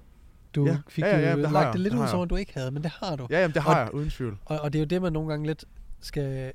Du 0.59 0.67
Ja, 0.67 0.79
fik 0.89 1.05
ja, 1.05 1.17
ja, 1.19 1.23
ja, 1.23 1.31
jo 1.37 1.43
det 1.43 1.53
lagt 1.53 1.65
jeg, 1.65 1.73
det 1.73 1.81
lidt 1.81 1.93
det 1.95 2.01
ud, 2.01 2.07
som 2.09 2.21
om 2.21 2.29
du 2.29 2.37
ikke 2.37 2.55
havde, 2.55 2.71
men 2.71 2.83
det 2.83 2.91
har 2.91 3.17
du. 3.17 3.27
Ja, 3.31 3.41
jamen, 3.41 3.55
det 3.55 3.63
har 3.63 3.75
Og- 3.75 3.81
jeg, 3.81 3.95
uden 3.95 4.11
tvivl. 4.11 4.39
Og, 4.45 4.61
og 4.61 4.73
det 4.73 4.79
er 4.79 4.81
jo 4.81 4.87
det, 4.87 5.03
man 5.03 5.13
nogle 5.13 5.29
gange 5.29 5.47
lidt 5.47 5.65
skal, 6.01 6.53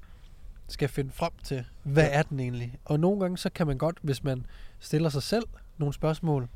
skal 0.67 0.89
finde 0.89 1.11
frem 1.11 1.31
til. 1.43 1.65
Hvad 1.83 2.03
Ja. 2.03 2.09
er 2.19 2.21
den 2.23 2.39
egentlig? 2.39 2.77
Og 2.85 2.99
nogle 2.99 3.19
gange, 3.19 3.37
så 3.37 3.49
kan 3.49 3.67
man 3.67 3.77
godt, 3.77 3.97
hvis 4.01 4.23
man 4.23 4.45
stiller 4.79 5.09
sig 5.09 5.23
selv 5.23 5.43
nogle 5.77 5.93
spørgsmål, 5.93 6.47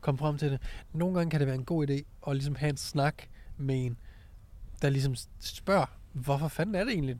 komme 0.00 0.18
frem 0.18 0.38
til 0.38 0.50
det. 0.50 0.60
Nogle 0.92 1.14
gange 1.16 1.30
kan 1.30 1.40
det 1.40 1.46
være 1.46 1.56
en 1.56 1.64
god 1.64 1.88
idé 1.90 2.02
at 2.30 2.36
ligesom 2.36 2.54
have 2.54 2.70
en 2.70 2.76
snak 2.76 3.14
med 3.56 3.86
en, 3.86 3.96
der 4.82 4.90
ligesom 4.90 5.14
spørger, 5.40 5.86
hvorfor 6.12 6.48
fanden 6.48 6.74
er 6.74 6.84
det 6.84 6.92
egentlig, 6.92 7.16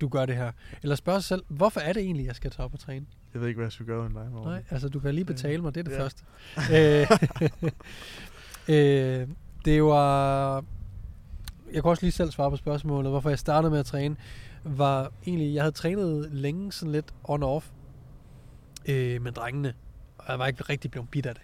du 0.00 0.08
gør 0.08 0.26
det 0.26 0.36
her? 0.36 0.52
Eller 0.82 0.96
spørge 0.96 1.20
sig 1.20 1.28
selv, 1.28 1.42
hvorfor 1.48 1.80
er 1.80 1.92
det 1.92 2.02
egentlig, 2.02 2.26
jeg 2.26 2.36
skal 2.36 2.50
tage 2.50 2.64
op 2.64 2.74
og 2.74 2.80
træne? 2.80 3.06
Jeg 3.34 3.40
ved 3.40 3.48
ikke, 3.48 3.58
hvad 3.58 3.64
jeg 3.66 3.72
skulle 3.72 3.94
gøre 3.94 4.04
dig. 4.04 4.12
Morten. 4.12 4.52
Nej, 4.52 4.64
altså 4.70 4.88
du 4.88 5.00
kan 5.00 5.14
lige 5.14 5.24
betale 5.24 5.62
mig, 5.62 5.74
det 5.74 5.80
er 5.80 5.84
det 5.84 5.92
Ja. 5.92 6.02
første. 6.02 6.24
øh, 8.68 9.28
det 9.64 9.84
var... 9.84 10.64
Jeg 11.72 11.82
kan 11.82 11.90
også 11.90 12.02
lige 12.02 12.12
selv 12.12 12.30
svare 12.30 12.50
på 12.50 12.56
spørgsmålet, 12.56 13.12
hvorfor 13.12 13.28
jeg 13.28 13.38
startede 13.38 13.70
med 13.70 13.78
at 13.78 13.86
træne, 13.86 14.16
var 14.64 15.12
egentlig, 15.26 15.54
jeg 15.54 15.62
havde 15.62 15.74
trænet 15.74 16.32
længe 16.32 16.72
sådan 16.72 16.92
lidt 16.92 17.14
on 17.24 17.42
og 17.42 17.54
off 17.56 17.70
øh, 18.88 19.22
med 19.22 19.32
drengene, 19.32 19.74
og 20.18 20.24
jeg 20.28 20.38
var 20.38 20.46
ikke 20.46 20.62
rigtig 20.62 20.90
blevet 20.90 21.08
bidt 21.10 21.26
af 21.26 21.34
det. 21.34 21.42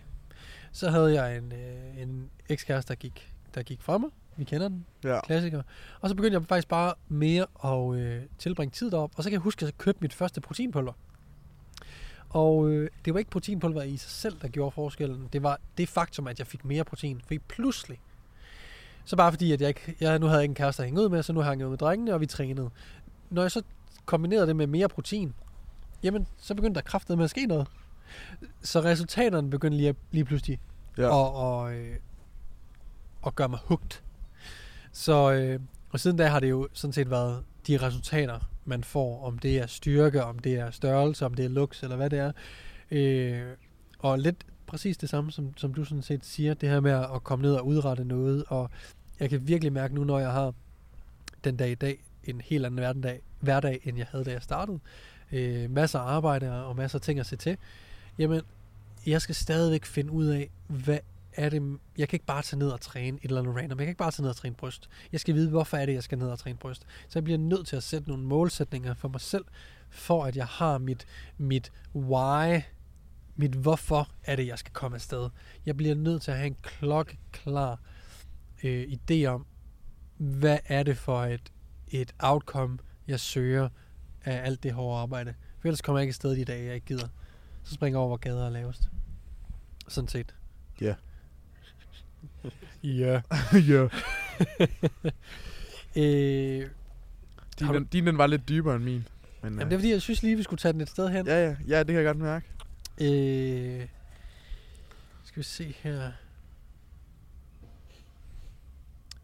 Så 0.72 0.90
havde 0.90 1.22
jeg 1.22 1.36
en, 1.38 1.52
øh, 1.52 2.02
en 2.02 2.30
ekskæreste, 2.48 2.88
der 2.88 2.94
gik, 2.94 3.32
der 3.54 3.62
gik 3.62 3.82
fra 3.82 3.98
mig. 3.98 4.10
Vi 4.36 4.44
kender 4.44 4.68
den, 4.68 4.86
Ja. 5.04 5.20
klassiker. 5.20 5.62
Og 6.00 6.08
så 6.08 6.14
begyndte 6.14 6.34
jeg 6.38 6.46
faktisk 6.46 6.68
bare 6.68 6.94
mere 7.08 7.46
at 7.64 7.98
øh, 8.00 8.22
tilbringe 8.38 8.72
tid 8.72 8.90
derop. 8.90 9.10
Og 9.16 9.22
så 9.22 9.30
kan 9.30 9.32
jeg 9.32 9.40
huske, 9.40 9.62
at 9.62 9.66
jeg 9.66 9.78
købte 9.78 9.98
mit 10.00 10.14
første 10.14 10.40
proteinpulver. 10.40 10.92
Og 12.32 12.68
øh, 12.68 12.90
det 13.04 13.14
var 13.14 13.18
ikke 13.18 13.30
proteinpulver 13.30 13.82
i 13.82 13.96
sig 13.96 14.10
selv, 14.10 14.36
der 14.42 14.48
gjorde 14.48 14.70
forskellen. 14.70 15.28
Det 15.32 15.42
var 15.42 15.58
det 15.78 15.88
faktum, 15.88 16.26
at 16.26 16.38
jeg 16.38 16.46
fik 16.46 16.64
mere 16.64 16.84
protein. 16.84 17.20
Fordi 17.26 17.38
pludselig, 17.38 18.00
så 19.04 19.16
bare 19.16 19.32
fordi, 19.32 19.52
at 19.52 19.60
jeg, 19.60 19.68
ikke, 19.68 19.96
jeg 20.00 20.18
nu 20.18 20.26
havde 20.26 20.38
jeg 20.38 20.42
ikke 20.44 20.50
en 20.50 20.54
kæreste 20.56 20.82
at 20.82 20.86
hænge 20.86 21.00
ud 21.00 21.08
med, 21.08 21.22
så 21.22 21.32
nu 21.32 21.40
hang 21.40 21.60
jeg 21.60 21.66
ud 21.66 21.70
med 21.70 21.78
drengene, 21.78 22.14
og 22.14 22.20
vi 22.20 22.26
trænede. 22.26 22.70
Når 23.30 23.42
jeg 23.42 23.50
så 23.50 23.62
kombinerede 24.06 24.46
det 24.46 24.56
med 24.56 24.66
mere 24.66 24.88
protein, 24.88 25.34
jamen, 26.02 26.26
så 26.38 26.54
begyndte 26.54 26.80
der 26.80 26.84
kraftet 26.84 27.16
med 27.16 27.24
at 27.24 27.30
ske 27.30 27.46
noget. 27.46 27.66
Så 28.62 28.80
resultaterne 28.80 29.50
begyndte 29.50 29.76
lige, 29.76 29.88
at- 29.88 29.96
lige 30.10 30.24
pludselig 30.24 30.60
Ja. 30.98 31.08
og, 31.08 31.34
og, 31.34 31.74
øh, 31.74 31.96
og 33.22 33.34
gøre 33.34 33.48
mig 33.48 33.58
hugt. 33.64 34.02
Så, 34.92 35.32
øh, 35.32 35.60
og 35.90 36.00
siden 36.00 36.16
da 36.16 36.26
har 36.26 36.40
det 36.40 36.50
jo 36.50 36.68
sådan 36.72 36.92
set 36.92 37.10
været 37.10 37.44
de 37.66 37.76
resultater, 37.76 38.38
man 38.64 38.84
får, 38.84 39.24
om 39.24 39.38
det 39.38 39.58
er 39.58 39.66
styrke, 39.66 40.24
om 40.24 40.38
det 40.38 40.54
er 40.54 40.70
størrelse, 40.70 41.26
om 41.26 41.34
det 41.34 41.44
er 41.44 41.48
looks, 41.48 41.82
eller 41.82 41.96
hvad 41.96 42.10
det 42.10 42.18
er. 42.18 42.32
Øh, 42.90 43.42
og 43.98 44.18
lidt 44.18 44.36
præcis 44.66 44.96
det 44.96 45.08
samme, 45.08 45.32
som, 45.32 45.56
som 45.56 45.74
du 45.74 45.84
sådan 45.84 46.02
set 46.02 46.24
siger, 46.24 46.54
det 46.54 46.68
her 46.68 46.80
med 46.80 46.90
at 46.90 47.24
komme 47.24 47.42
ned 47.42 47.54
og 47.54 47.66
udrette 47.66 48.04
noget, 48.04 48.44
og 48.48 48.70
jeg 49.20 49.30
kan 49.30 49.48
virkelig 49.48 49.72
mærke 49.72 49.94
nu, 49.94 50.04
når 50.04 50.18
jeg 50.18 50.32
har 50.32 50.54
den 51.44 51.56
dag 51.56 51.70
i 51.70 51.74
dag, 51.74 52.04
en 52.24 52.40
helt 52.40 52.66
anden 52.66 52.78
hverdag, 52.78 53.20
hverdag 53.40 53.80
end 53.84 53.98
jeg 53.98 54.06
havde, 54.10 54.24
da 54.24 54.30
jeg 54.30 54.42
startede. 54.42 54.78
Øh, 55.32 55.70
masser 55.70 55.98
af 55.98 56.14
arbejde 56.16 56.64
og 56.64 56.76
masser 56.76 56.98
af 56.98 57.02
ting 57.02 57.20
at 57.20 57.26
se 57.26 57.36
til. 57.36 57.56
Jamen, 58.18 58.40
jeg 59.06 59.22
skal 59.22 59.34
stadigvæk 59.34 59.84
finde 59.84 60.12
ud 60.12 60.26
af, 60.26 60.50
hvad 60.66 60.98
er 61.36 61.48
det, 61.48 61.78
jeg 61.98 62.08
kan 62.08 62.16
ikke 62.16 62.26
bare 62.26 62.42
tage 62.42 62.58
ned 62.58 62.68
og 62.68 62.80
træne 62.80 63.16
et 63.16 63.24
eller 63.24 63.40
andet 63.40 63.56
random. 63.56 63.78
Jeg 63.78 63.86
kan 63.86 63.90
ikke 63.90 63.98
bare 63.98 64.10
tage 64.10 64.22
ned 64.22 64.30
og 64.30 64.36
træne 64.36 64.54
bryst. 64.54 64.88
Jeg 65.12 65.20
skal 65.20 65.34
vide, 65.34 65.50
hvorfor 65.50 65.76
er 65.76 65.86
det, 65.86 65.92
jeg 65.92 66.02
skal 66.02 66.18
ned 66.18 66.28
og 66.28 66.38
træne 66.38 66.58
bryst. 66.58 66.82
Så 66.82 67.18
jeg 67.18 67.24
bliver 67.24 67.38
nødt 67.38 67.66
til 67.66 67.76
at 67.76 67.82
sætte 67.82 68.08
nogle 68.08 68.24
målsætninger 68.24 68.94
for 68.94 69.08
mig 69.08 69.20
selv, 69.20 69.44
for 69.90 70.24
at 70.24 70.36
jeg 70.36 70.46
har 70.46 70.78
mit, 70.78 71.06
mit 71.38 71.72
why, 71.94 72.60
mit 73.36 73.54
hvorfor 73.54 74.08
er 74.24 74.36
det, 74.36 74.46
jeg 74.46 74.58
skal 74.58 74.72
komme 74.72 74.94
afsted. 74.94 75.30
Jeg 75.66 75.76
bliver 75.76 75.94
nødt 75.94 76.22
til 76.22 76.30
at 76.30 76.36
have 76.36 76.46
en 76.46 76.56
klokkeklar 76.62 77.80
øh, 78.62 78.82
idé 78.82 79.24
om, 79.24 79.46
hvad 80.16 80.58
er 80.64 80.82
det 80.82 80.96
for 80.96 81.24
et, 81.24 81.52
et 81.88 82.14
outcome, 82.18 82.78
jeg 83.06 83.20
søger 83.20 83.68
af 84.24 84.46
alt 84.46 84.62
det 84.62 84.72
hårde 84.72 85.00
arbejde. 85.00 85.34
For 85.58 85.68
ellers 85.68 85.80
kommer 85.82 85.98
jeg 85.98 86.04
ikke 86.04 86.10
afsted 86.10 86.36
de 86.36 86.44
dage, 86.44 86.66
jeg 86.66 86.74
ikke 86.74 86.86
gider. 86.86 87.08
Så 87.62 87.74
springer 87.74 87.98
jeg 87.98 88.00
over, 88.00 88.08
hvor 88.08 88.16
gader 88.16 88.46
er 88.46 88.50
lavest. 88.50 88.88
Sådan 89.88 90.08
set. 90.08 90.34
Ja. 90.80 90.94
Ja. 92.82 93.20
ja. 93.70 93.88
Øh, 95.96 96.66
Din, 97.58 97.66
du- 97.68 97.86
din 97.92 98.06
den 98.06 98.18
var 98.18 98.26
lidt 98.26 98.48
dybere 98.48 98.76
end 98.76 98.84
min. 98.84 99.08
Men, 99.42 99.52
jamen, 99.52 99.58
det 99.58 99.72
er 99.72 99.78
fordi, 99.78 99.90
jeg 99.90 100.02
synes 100.02 100.22
lige, 100.22 100.36
vi 100.36 100.42
skulle 100.42 100.58
tage 100.58 100.72
den 100.72 100.80
et 100.80 100.88
sted 100.88 101.08
hen. 101.08 101.26
ja, 101.26 101.44
ja, 101.48 101.56
ja, 101.68 101.78
det 101.78 101.86
kan 101.86 101.94
jeg 101.96 102.04
godt 102.04 102.18
mærke. 102.18 102.46
Øh, 103.00 103.86
skal 105.24 105.38
vi 105.40 105.42
se 105.44 105.74
her. 105.82 106.12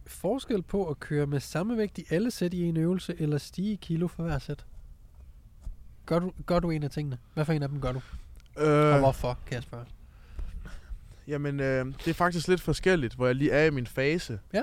Forskel 0.07 0.62
på 0.62 0.87
at 0.88 1.00
køre 1.00 1.26
med 1.26 1.40
samme 1.40 1.76
vægt 1.76 1.99
i 1.99 2.05
alle 2.11 2.31
sæt 2.31 2.55
i 2.55 2.62
en 2.62 2.76
øvelse, 2.76 3.14
eller 3.21 3.38
stige 3.38 3.73
i 3.73 3.78
kilo 3.83 4.09
for 4.09 4.23
hver 4.23 4.38
sæt? 4.38 4.64
Gør 6.07 6.19
du, 6.19 6.33
gør 6.47 6.59
du 6.61 6.71
en 6.71 6.83
af 6.83 6.90
tingene? 6.90 7.19
Hvad 7.35 7.45
for 7.45 7.52
en 7.52 7.62
af 7.62 7.69
dem 7.69 7.81
gør 7.81 7.93
du? 7.93 8.00
Øh. 8.59 8.67
Og 8.69 8.95
Øh, 8.95 8.99
hvorfor, 8.99 9.38
kan 9.47 9.55
jeg 9.55 9.62
spørge? 9.62 9.85
Jamen, 11.28 11.61
øh, 11.61 11.87
det 11.87 12.08
er 12.08 12.14
faktisk 12.14 12.49
lidt 12.49 12.61
forskelligt, 12.61 13.14
hvor 13.14 13.26
jeg 13.26 13.35
lige 13.35 13.50
er 13.50 13.64
i 13.64 13.70
min 13.70 13.87
fase. 13.87 14.40
Ja. 14.52 14.62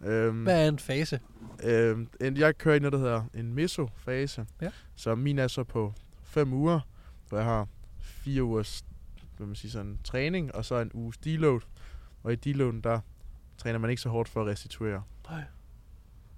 Øhm, 0.00 0.42
Hvad 0.42 0.64
er 0.64 0.68
en 0.68 0.78
fase? 0.78 1.20
øh, 1.64 1.98
en- 2.20 2.36
jeg 2.36 2.58
kører 2.58 2.74
i 2.76 2.78
noget, 2.78 2.92
der 2.92 2.98
hedder 2.98 3.24
en 3.34 3.54
meso-fase. 3.54 4.46
Ja. 4.62 4.70
Så 4.96 5.14
min 5.14 5.38
er 5.38 5.48
så 5.48 5.64
på 5.64 5.94
5 6.22 6.52
uger. 6.52 6.80
hvor 7.28 7.38
jeg 7.38 7.46
har 7.46 7.68
fire 8.00 8.42
ugers 8.42 8.84
hvad 9.36 9.46
man 9.46 9.56
siger, 9.56 9.72
sådan, 9.72 9.98
træning, 10.04 10.54
og 10.54 10.64
så 10.64 10.74
en 10.80 10.90
uges 10.94 11.16
deload. 11.18 11.60
Og 12.22 12.32
i 12.32 12.36
deloaden, 12.36 12.80
der 12.80 13.00
træner 13.58 13.78
man 13.78 13.90
ikke 13.90 14.02
så 14.02 14.08
hårdt 14.08 14.28
for 14.28 14.40
at 14.40 14.46
restituere. 14.46 15.02
Nej. 15.30 15.42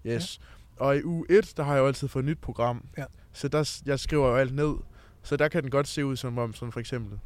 Yes. 0.07 0.41
Ja. 0.81 0.85
Og 0.85 0.97
i 0.97 1.03
uge 1.05 1.27
1, 1.31 1.53
der 1.57 1.63
har 1.63 1.75
jeg 1.75 1.81
jo 1.81 1.87
altid 1.87 2.09
fået 2.09 2.23
et 2.23 2.27
nyt 2.29 2.39
program. 2.39 2.85
Ja. 2.99 3.05
Så 3.33 3.49
der, 3.49 3.81
jeg 3.87 4.01
skriver 4.01 4.29
jo 4.29 4.37
alt 4.37 4.55
ned. 4.55 4.75
Så 5.23 5.37
der 5.37 5.49
kan 5.49 5.63
den 5.63 5.71
godt 5.71 5.89
se 5.89 6.05
ud 6.07 6.17
som 6.17 6.39
om, 6.39 6.55
sådan 6.55 6.73
for 6.73 6.81
eksempel 6.81 7.19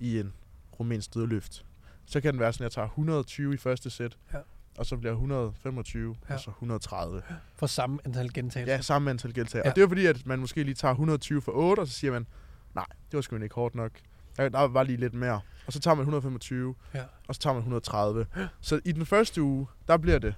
i 0.00 0.18
en 0.20 0.32
rumænsk 0.80 1.14
dødløft. 1.14 1.66
Så 2.10 2.20
kan 2.20 2.32
den 2.32 2.40
være 2.40 2.52
sådan, 2.52 2.64
at 2.64 2.76
jeg 2.76 2.82
tager 2.82 2.88
120 2.88 3.54
i 3.54 3.56
første 3.56 3.90
sæt, 3.90 4.16
Ja. 4.32 4.38
og 4.78 4.86
så 4.86 4.96
bliver 4.96 5.12
125, 5.12 6.16
Ja. 6.28 6.34
og 6.34 6.40
så 6.40 6.50
130. 6.50 7.22
For 7.56 7.66
samme 7.66 7.98
antal 8.04 8.32
gentagelser. 8.32 8.74
Ja, 8.74 8.80
samme 8.80 9.10
antal 9.10 9.28
gentagelser. 9.34 9.58
Ja. 9.58 9.70
Og 9.70 9.76
det 9.76 9.84
er 9.84 9.88
fordi, 9.88 10.06
at 10.06 10.26
man 10.26 10.38
måske 10.38 10.62
lige 10.62 10.74
tager 10.74 10.92
120 10.92 11.42
for 11.42 11.52
8, 11.54 11.80
og 11.80 11.86
så 11.86 11.92
siger 11.92 12.12
man, 12.12 12.26
nej, 12.74 12.86
det 13.10 13.16
var 13.16 13.20
sgu 13.20 13.36
ikke 13.36 13.54
hårdt 13.54 13.74
nok. 13.74 13.90
Der, 14.36 14.48
der 14.48 14.60
var 14.60 14.82
lige 14.82 14.96
lidt 14.96 15.14
mere. 15.14 15.40
Og 15.66 15.72
så 15.72 15.80
tager 15.80 15.94
man 15.94 16.00
125, 16.02 16.74
Ja. 16.94 17.04
og 17.28 17.34
så 17.34 17.40
tager 17.40 17.54
man 17.54 17.60
130. 17.60 18.26
Så 18.60 18.80
i 18.84 18.92
den 18.92 19.06
første 19.06 19.42
uge, 19.42 19.66
der 19.88 19.96
bliver 19.96 20.18
det 20.18 20.34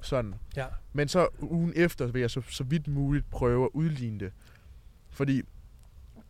sådan. 0.00 0.34
ja. 0.56 0.66
Men 0.92 1.08
så 1.08 1.28
ugen 1.40 1.72
efter 1.76 2.06
vil 2.06 2.20
jeg 2.20 2.30
så, 2.30 2.42
så 2.48 2.64
vidt 2.64 2.88
muligt 2.88 3.30
prøve 3.30 3.64
at 3.64 3.70
udligne 3.74 4.20
det. 4.20 4.32
Fordi, 5.10 5.42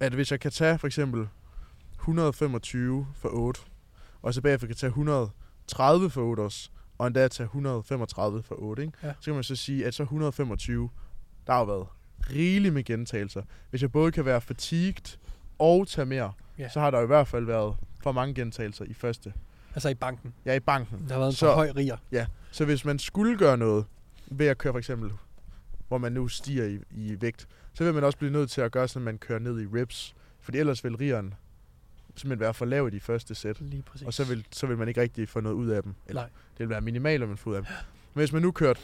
at 0.00 0.12
hvis 0.14 0.30
jeg 0.30 0.40
kan 0.40 0.50
tage 0.50 0.78
for 0.78 0.86
eksempel 0.86 1.28
125 1.94 3.06
for 3.14 3.28
8, 3.32 3.60
og 4.22 4.34
så 4.34 4.40
bagefter 4.42 4.66
kan 4.66 4.76
tage 4.76 4.88
130 4.88 6.10
for 6.10 6.22
8 6.22 6.40
også, 6.40 6.70
og 6.98 7.06
endda 7.06 7.28
tage 7.28 7.44
135 7.44 8.42
for 8.42 8.54
8, 8.62 8.82
ikke? 8.82 8.98
Ja. 9.02 9.12
så 9.20 9.24
kan 9.24 9.34
man 9.34 9.42
så 9.44 9.56
sige, 9.56 9.86
at 9.86 9.94
så 9.94 10.02
125, 10.02 10.88
der 11.46 11.52
har 11.52 11.60
jo 11.60 11.64
været 11.66 11.86
rigeligt 12.30 12.74
med 12.74 12.84
gentagelser. 12.84 13.42
Hvis 13.70 13.82
jeg 13.82 13.92
både 13.92 14.12
kan 14.12 14.24
være 14.24 14.40
fatigued 14.40 15.18
og 15.58 15.88
tage 15.88 16.06
mere, 16.06 16.32
Ja. 16.58 16.68
så 16.68 16.80
har 16.80 16.90
der 16.90 17.00
i 17.02 17.06
hvert 17.06 17.26
fald 17.28 17.44
været 17.44 17.76
for 18.02 18.12
mange 18.12 18.34
gentagelser 18.34 18.84
i 18.84 18.94
første. 18.94 19.32
Altså 19.74 19.88
i 19.88 19.94
banken. 19.94 20.34
Er 20.44 20.54
i 20.54 20.60
banken. 20.60 21.04
Der 21.08 21.12
har 21.14 21.18
været 21.20 21.30
en 21.30 21.36
Så- 21.36 21.46
for 21.46 21.54
høj 21.54 21.70
riger. 21.76 21.96
Så 22.50 22.64
hvis 22.64 22.84
man 22.84 22.98
skulle 22.98 23.38
gøre 23.38 23.56
noget 23.56 23.84
ved 24.30 24.46
at 24.46 24.58
køre 24.58 24.72
for 24.72 24.78
eksempel, 24.78 25.10
hvor 25.88 25.98
man 25.98 26.12
nu 26.12 26.28
stiger 26.28 26.64
i, 26.64 26.78
i 26.90 27.16
vægt, 27.20 27.48
så 27.72 27.84
vil 27.84 27.94
man 27.94 28.04
også 28.04 28.18
blive 28.18 28.32
nødt 28.32 28.50
til 28.50 28.60
at 28.60 28.72
gøre 28.72 28.88
sådan, 28.88 29.02
at 29.02 29.04
man 29.04 29.18
kører 29.18 29.38
ned 29.38 29.60
i 29.60 29.66
reps. 29.66 30.14
Fordi 30.40 30.58
ellers 30.58 30.84
vil 30.84 30.96
rigeren 30.96 31.34
simpelthen 32.20 32.40
være 32.40 32.54
for 32.54 32.64
lav 32.64 32.86
i 32.88 32.90
de 32.90 33.00
første 33.00 33.34
sæt. 33.34 33.60
Lige 33.60 33.82
præcis. 33.82 34.06
Og 34.06 34.14
så 34.14 34.24
vil, 34.24 34.46
så 34.52 34.66
vil 34.66 34.78
man 34.78 34.88
ikke 34.88 35.00
rigtig 35.00 35.28
få 35.28 35.40
noget 35.40 35.56
ud 35.56 35.68
af 35.68 35.82
dem. 35.82 35.94
Eller, 36.06 36.22
Nej. 36.22 36.30
Det 36.50 36.58
vil 36.58 36.68
være 36.68 36.80
minimalt, 36.80 37.22
at 37.22 37.28
man 37.28 37.38
får 37.38 37.50
ud 37.50 37.56
af 37.56 37.62
dem. 37.62 37.72
Men 38.14 38.20
hvis 38.20 38.32
man 38.32 38.42
nu 38.42 38.52
kørte 38.52 38.80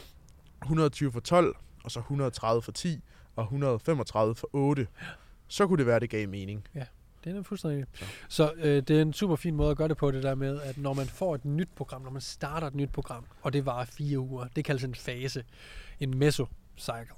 120 0.61 1.11
for 1.11 1.19
12, 1.19 1.55
og 1.83 1.91
så 1.91 1.99
130 1.99 2.61
for 2.61 2.71
10, 2.71 3.01
og 3.35 3.43
135 3.43 4.35
for 4.35 4.49
8, 4.53 4.87
så 5.47 5.67
kunne 5.67 5.77
det 5.77 5.85
være, 5.85 5.99
det 5.99 6.09
gav 6.09 6.29
mening. 6.29 6.67
Det 7.23 7.37
er 7.37 7.43
fuldstændig. 7.43 7.85
Så. 7.93 8.05
Så 8.29 8.53
øh, 8.57 8.81
det 8.81 8.89
er 8.89 9.01
en 9.01 9.13
super 9.13 9.35
fin 9.35 9.55
måde 9.55 9.71
at 9.71 9.77
gøre 9.77 9.87
det 9.87 9.97
på, 9.97 10.11
det 10.11 10.23
der 10.23 10.35
med, 10.35 10.61
at 10.61 10.77
når 10.77 10.93
man 10.93 11.05
får 11.05 11.35
et 11.35 11.45
nyt 11.45 11.69
program, 11.75 12.01
når 12.01 12.09
man 12.09 12.21
starter 12.21 12.67
et 12.67 12.75
nyt 12.75 12.89
program, 12.89 13.25
og 13.41 13.53
det 13.53 13.65
varer 13.65 13.85
fire 13.85 14.19
uger, 14.19 14.47
det 14.55 14.65
kaldes 14.65 14.83
en 14.83 14.95
fase, 14.95 15.43
en 15.99 16.17
mesocycle. 16.17 17.15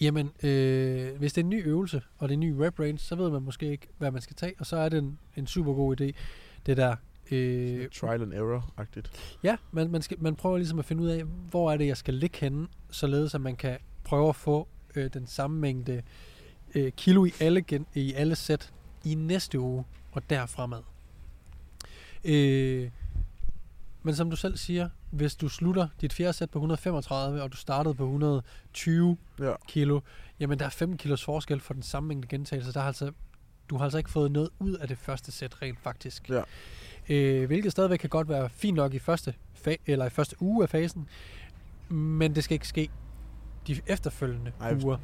Jamen, 0.00 0.30
øh, 0.42 1.16
hvis 1.18 1.32
det 1.32 1.40
er 1.40 1.44
en 1.44 1.50
ny 1.50 1.66
øvelse, 1.66 2.02
og 2.18 2.28
det 2.28 2.34
er 2.34 2.36
en 2.36 2.40
ny 2.40 2.50
rep 2.58 2.80
range, 2.80 2.98
så 2.98 3.14
ved 3.14 3.30
man 3.30 3.42
måske 3.42 3.70
ikke, 3.70 3.88
hvad 3.98 4.10
man 4.10 4.22
skal 4.22 4.36
tage, 4.36 4.54
og 4.58 4.66
så 4.66 4.76
er 4.76 4.88
det 4.88 4.98
en, 4.98 5.18
en 5.36 5.46
super 5.46 5.72
god 5.72 6.00
idé, 6.00 6.12
det 6.66 6.76
der... 6.76 6.96
Øh, 7.30 7.88
Trial 7.88 8.22
and 8.22 8.32
error-agtigt. 8.32 9.36
Ja, 9.42 9.56
man, 9.70 9.90
man, 9.90 10.02
skal, 10.02 10.16
man 10.20 10.36
prøver 10.36 10.56
ligesom 10.56 10.78
at 10.78 10.84
finde 10.84 11.02
ud 11.02 11.08
af, 11.08 11.24
hvor 11.24 11.72
er 11.72 11.76
det, 11.76 11.86
jeg 11.86 11.96
skal 11.96 12.14
ligge 12.14 12.38
henne, 12.40 12.66
således 12.90 13.34
at 13.34 13.40
man 13.40 13.56
kan 13.56 13.78
prøve 14.04 14.28
at 14.28 14.36
få 14.36 14.68
øh, 14.94 15.10
den 15.14 15.26
samme 15.26 15.60
mængde 15.60 16.02
øh, 16.74 16.92
kilo 16.92 17.24
i 17.24 17.32
alle, 17.40 17.62
gen, 17.62 17.86
i 17.94 18.12
alle 18.12 18.34
sæt 18.34 18.72
i 19.04 19.14
næste 19.14 19.60
uge 19.60 19.84
og 20.12 20.30
derfremad. 20.30 20.80
Øh, 22.24 22.90
men 24.02 24.14
som 24.14 24.30
du 24.30 24.36
selv 24.36 24.56
siger, 24.56 24.88
hvis 25.14 25.34
du 25.36 25.48
slutter 25.48 25.88
dit 26.00 26.12
fjerde 26.12 26.32
sæt 26.32 26.50
på 26.50 26.58
135, 26.58 27.42
og 27.42 27.52
du 27.52 27.56
startede 27.56 27.94
på 27.94 28.04
120 28.04 29.16
Ja. 29.40 29.52
kilo, 29.68 30.00
jamen 30.40 30.58
der 30.58 30.64
er 30.64 30.68
5 30.70 30.96
kilos 30.96 31.24
forskel 31.24 31.60
for 31.60 31.74
den 31.74 31.82
samme 31.82 32.08
mængde 32.08 32.28
gentagelse. 32.28 32.72
Der 32.72 32.80
er 32.80 32.84
altså, 32.84 33.10
du 33.70 33.76
har 33.76 33.84
altså 33.84 33.98
ikke 33.98 34.10
fået 34.10 34.32
noget 34.32 34.50
ud 34.58 34.72
af 34.74 34.88
det 34.88 34.98
første 34.98 35.32
sæt 35.32 35.62
rent 35.62 35.78
faktisk. 35.82 36.30
Ja. 36.30 36.42
Øh, 37.08 37.46
hvilket 37.46 37.72
stadigvæk 37.72 37.98
kan 37.98 38.10
godt 38.10 38.28
være 38.28 38.48
fint 38.48 38.76
nok 38.76 38.94
i 38.94 38.98
første, 38.98 39.34
fa- 39.66 39.76
eller 39.86 40.06
i 40.06 40.10
første 40.10 40.42
uge 40.42 40.62
af 40.62 40.68
fasen, 40.68 41.08
men 41.88 42.34
det 42.34 42.44
skal 42.44 42.54
ikke 42.54 42.68
ske 42.68 42.88
de 43.66 43.80
efterfølgende 43.86 44.52
Ej, 44.60 44.74
uger. 44.84 44.96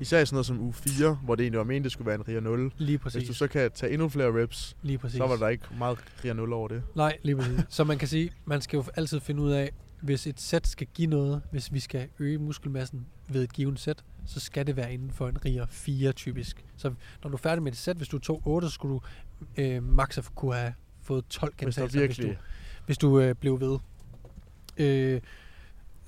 Især 0.00 0.20
i 0.20 0.26
sådan 0.26 0.34
noget 0.34 0.46
som 0.46 0.60
uge 0.60 0.72
4, 0.72 1.14
hvor 1.14 1.34
det 1.34 1.44
egentlig 1.44 1.58
var 1.58 1.64
meningen, 1.64 1.84
det 1.84 1.92
skulle 1.92 2.06
være 2.06 2.14
en 2.14 2.28
RIA 2.28 2.40
0. 2.40 2.72
Lige 2.78 2.98
Hvis 2.98 3.02
præcis. 3.02 3.28
du 3.28 3.34
så 3.34 3.46
kan 3.46 3.70
tage 3.74 3.92
endnu 3.92 4.08
flere 4.08 4.42
reps, 4.42 4.76
lige 4.82 4.98
præcis. 4.98 5.16
så 5.16 5.26
var 5.26 5.36
der 5.36 5.48
ikke 5.48 5.64
meget 5.78 5.98
RIA 6.24 6.32
0 6.32 6.52
over 6.52 6.68
det. 6.68 6.82
Nej, 6.94 7.18
lige 7.22 7.36
præcis. 7.36 7.60
Så 7.68 7.84
man 7.84 7.98
kan 7.98 8.08
sige, 8.08 8.30
man 8.44 8.60
skal 8.60 8.76
jo 8.76 8.84
altid 8.96 9.20
finde 9.20 9.42
ud 9.42 9.50
af, 9.52 9.70
hvis 10.00 10.26
et 10.26 10.40
sæt 10.40 10.66
skal 10.66 10.86
give 10.94 11.06
noget, 11.10 11.42
hvis 11.50 11.72
vi 11.72 11.80
skal 11.80 12.08
øge 12.18 12.38
muskelmassen 12.38 13.06
ved 13.28 13.42
et 13.44 13.52
givet 13.52 13.80
sæt, 13.80 14.04
så 14.26 14.40
skal 14.40 14.66
det 14.66 14.76
være 14.76 14.94
inden 14.94 15.10
for 15.10 15.28
en 15.28 15.44
riger 15.44 15.66
4 15.70 16.12
typisk. 16.12 16.64
Så 16.76 16.94
når 17.22 17.30
du 17.30 17.36
er 17.36 17.38
færdig 17.38 17.62
med 17.62 17.72
et 17.72 17.78
sæt, 17.78 17.96
hvis 17.96 18.08
du 18.08 18.18
tog 18.18 18.42
8, 18.44 18.68
så 18.68 18.74
skulle 18.74 18.92
du 18.94 19.00
øh, 19.56 19.82
max 19.82 20.18
kunne 20.34 20.54
have 20.54 20.74
fået 21.02 21.24
12 21.26 21.54
Hvis 21.62 21.74
der 21.74 21.82
gentagelser, 21.82 22.06
hvis, 22.06 22.18
virkelig... 22.18 22.38
du, 22.38 22.42
hvis 22.86 22.98
du 22.98 23.20
øh, 23.20 23.34
blev 23.34 23.60
ved. 23.60 23.78
Øh, 24.76 25.20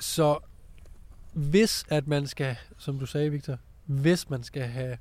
så 0.00 0.38
hvis 1.32 1.84
at 1.88 2.06
man 2.06 2.26
skal, 2.26 2.56
som 2.78 2.98
du 2.98 3.06
sagde 3.06 3.30
Victor, 3.30 3.58
hvis 3.86 4.30
man 4.30 4.42
skal 4.42 4.62
have 4.62 4.98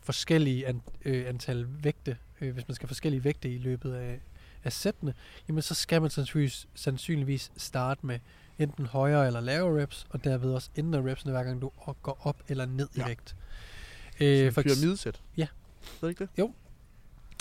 forskellige 0.00 0.66
an, 0.66 0.82
øh, 1.04 1.28
antal 1.28 1.66
vægte, 1.82 2.16
øh, 2.40 2.54
hvis 2.54 2.68
man 2.68 2.74
skal 2.74 2.86
have 2.86 2.88
forskellige 2.88 3.24
vægte 3.24 3.54
i 3.54 3.58
løbet 3.58 3.94
af, 3.94 4.20
af 4.64 4.72
sættene, 4.72 5.14
jamen 5.48 5.62
så 5.62 5.74
skal 5.74 6.02
man 6.02 6.10
sandsynligvis, 6.10 6.68
sandsynligvis 6.74 7.52
starte 7.56 8.06
med 8.06 8.18
enten 8.58 8.86
højere 8.86 9.26
eller 9.26 9.40
lavere 9.40 9.82
reps, 9.82 10.06
og 10.10 10.24
derved 10.24 10.54
også 10.54 10.70
ændre 10.76 11.10
repsene, 11.10 11.32
hver 11.32 11.44
gang 11.44 11.62
du 11.62 11.70
går 12.02 12.18
op 12.22 12.42
eller 12.48 12.66
ned 12.66 12.88
i 12.94 12.98
Ja. 12.98 13.06
vægt. 13.06 13.36
Øh, 14.20 14.52
for, 14.52 14.62
pyramidesæt. 14.62 15.20
Ja. 15.36 15.46
Ved 16.00 16.08
ikke 16.08 16.24
det? 16.24 16.30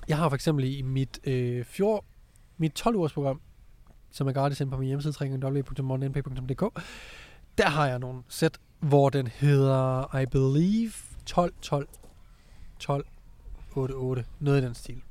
jeg 0.08 0.18
har 0.18 0.30
for 0.30 0.36
eksempel 0.36 0.66
i 0.66 0.82
mit, 0.82 1.20
øh, 1.24 1.66
fjor, 1.66 2.06
mit 2.58 2.80
12-ugers 2.80 3.14
program, 3.14 3.42
som 4.12 4.28
er 4.28 4.32
gratis 4.32 4.62
inde 4.62 4.72
på 4.72 4.78
min 4.78 4.88
hjemmeside, 4.88 5.14
www.morgennp.dk, 5.22 6.84
der 7.58 7.70
har 7.70 7.88
jeg 7.88 8.00
nogle 8.00 8.24
sæt, 8.28 8.58
hvor 8.80 9.10
den 9.10 9.28
hedder, 9.28 10.16
I 10.16 10.26
believe, 10.26 10.92
12, 11.26 11.54
12, 11.62 11.88
12, 12.80 13.06
8, 13.76 13.92
8, 13.92 14.26
noget 14.40 14.62
i 14.62 14.66
den 14.66 14.76
stil. 14.76 15.02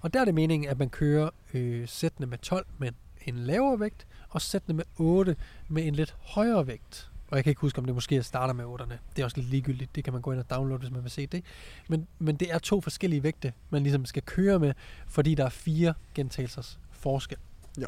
Og 0.00 0.14
der 0.14 0.20
er 0.20 0.24
det 0.24 0.34
meningen, 0.34 0.70
at 0.70 0.78
man 0.78 0.90
kører 0.90 1.30
øh, 1.54 1.88
sættene 1.88 2.26
med 2.26 2.38
12 2.38 2.66
med 2.78 2.92
en 3.26 3.38
lavere 3.38 3.80
vægt, 3.80 4.06
og 4.28 4.42
sættene 4.42 4.76
med 4.76 4.84
8 4.96 5.36
med 5.68 5.86
en 5.86 5.94
lidt 5.94 6.16
højere 6.20 6.66
vægt. 6.66 7.10
Og 7.30 7.36
jeg 7.36 7.44
kan 7.44 7.50
ikke 7.50 7.60
huske, 7.60 7.78
om 7.78 7.84
det 7.84 7.94
måske 7.94 8.22
starter 8.22 8.54
med 8.54 8.64
8'erne. 8.64 8.94
Det 9.16 9.22
er 9.22 9.24
også 9.24 9.36
lidt 9.36 9.50
ligegyldigt. 9.50 9.94
Det 9.94 10.04
kan 10.04 10.12
man 10.12 10.22
gå 10.22 10.32
ind 10.32 10.40
og 10.40 10.50
downloade, 10.50 10.78
hvis 10.78 10.90
man 10.90 11.02
vil 11.02 11.10
se 11.10 11.26
det. 11.26 11.44
Men, 11.88 12.06
men 12.18 12.36
det 12.36 12.52
er 12.52 12.58
to 12.58 12.80
forskellige 12.80 13.22
vægte, 13.22 13.52
man 13.70 13.82
ligesom 13.82 14.04
skal 14.04 14.22
køre 14.22 14.58
med, 14.58 14.72
fordi 15.06 15.34
der 15.34 15.44
er 15.44 15.48
fire 15.48 15.94
gentagelsers 16.14 16.78
forskel. 16.90 17.38
Ja. 17.78 17.86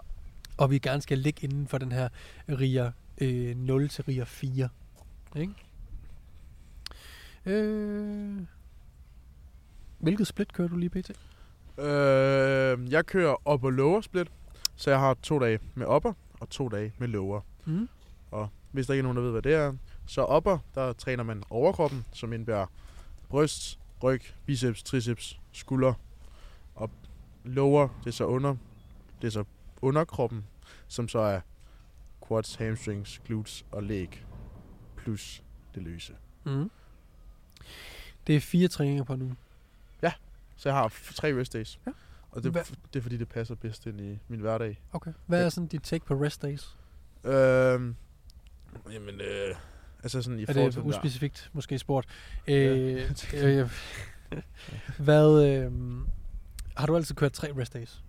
Og 0.56 0.70
vi 0.70 0.78
gerne 0.78 1.02
skal 1.02 1.18
ligge 1.18 1.44
inden 1.44 1.68
for 1.68 1.78
den 1.78 1.92
her 1.92 2.08
RIA 2.48 2.90
øh, 3.18 3.56
0 3.56 3.88
til 3.88 4.04
RIA 4.04 4.24
4. 4.24 4.68
Ikke? 5.36 5.54
Øh, 7.46 8.42
hvilket 9.98 10.26
split 10.26 10.52
kører 10.52 10.68
du 10.68 10.76
lige 10.76 10.90
pt? 10.90 11.10
Øh, 11.78 12.92
jeg 12.92 13.06
kører 13.06 13.36
op 13.44 13.64
og 13.64 13.72
lower 13.72 14.00
split, 14.00 14.32
så 14.76 14.90
jeg 14.90 15.00
har 15.00 15.14
to 15.14 15.38
dage 15.38 15.58
med 15.74 15.86
upper 15.86 16.12
og 16.40 16.50
to 16.50 16.68
dage 16.68 16.92
med 16.98 17.08
lower. 17.08 17.40
Mm. 17.64 17.88
Hvis 18.72 18.86
der 18.86 18.94
ikke 18.94 19.00
er 19.00 19.02
nogen, 19.02 19.16
der 19.16 19.22
ved, 19.22 19.30
hvad 19.30 19.42
det 19.42 19.54
er. 19.54 19.72
Så 20.06 20.26
upper, 20.36 20.58
der 20.74 20.92
træner 20.92 21.24
man 21.24 21.42
overkroppen, 21.50 22.04
som 22.12 22.32
indebærer 22.32 22.66
bryst, 23.28 23.78
ryg, 24.02 24.22
biceps, 24.46 24.82
triceps, 24.82 25.40
skulder. 25.52 25.94
Og 26.74 26.90
lower, 27.44 27.88
det 28.00 28.06
er 28.06 28.14
så 28.14 28.24
under, 28.24 28.56
det 29.20 29.26
er 29.26 29.30
så 29.30 29.44
underkroppen, 29.82 30.44
som 30.88 31.08
så 31.08 31.18
er 31.18 31.40
quads, 32.28 32.54
hamstrings, 32.54 33.18
glutes 33.26 33.64
og 33.70 33.82
læg. 33.82 34.24
Plus 35.08 35.42
det 35.74 35.82
løse. 35.82 36.12
Mm. 36.44 36.70
Det 38.26 38.36
er 38.36 38.40
fire 38.40 38.68
træninger 38.68 39.04
på 39.04 39.16
nu. 39.16 39.32
Så 40.56 40.68
jeg 40.68 40.76
har 40.76 40.92
tre 41.14 41.40
rest 41.40 41.52
days. 41.52 41.80
Ja. 41.86 41.92
Og 42.30 42.42
det, 42.42 42.54
det 42.92 42.98
er 42.98 43.02
fordi, 43.02 43.16
det 43.16 43.28
passer 43.28 43.54
bedst 43.54 43.86
ind 43.86 44.00
i 44.00 44.18
min 44.28 44.40
hverdag. 44.40 44.80
Okay. 44.92 45.12
Hvad 45.26 45.38
Ja. 45.40 45.44
er 45.44 45.48
sådan 45.48 45.66
dit 45.66 45.82
take 45.82 46.04
på 46.04 46.14
rest 46.14 46.42
days? 46.42 46.76
Øhm, 47.24 47.96
jamen, 48.92 49.20
øh, 49.20 49.54
altså 50.02 50.22
sådan 50.22 50.38
i 50.38 50.42
Er 50.42 50.46
forhold 50.46 50.64
det 50.64 50.72
til 50.72 50.82
den 50.82 50.90
der- 50.92 50.98
uspecifikt 50.98 51.50
måske 51.52 51.78
sport? 51.78 52.06
Ja. 52.48 52.52
Øh, 52.76 53.10
øh, 53.34 53.70
hvad, 54.98 55.46
øh, 55.48 55.72
har 56.76 56.86
du 56.86 56.96
altid 56.96 57.14
kørt 57.14 57.32
tre 57.32 57.52
rest 57.56 57.74
days? 57.74 58.04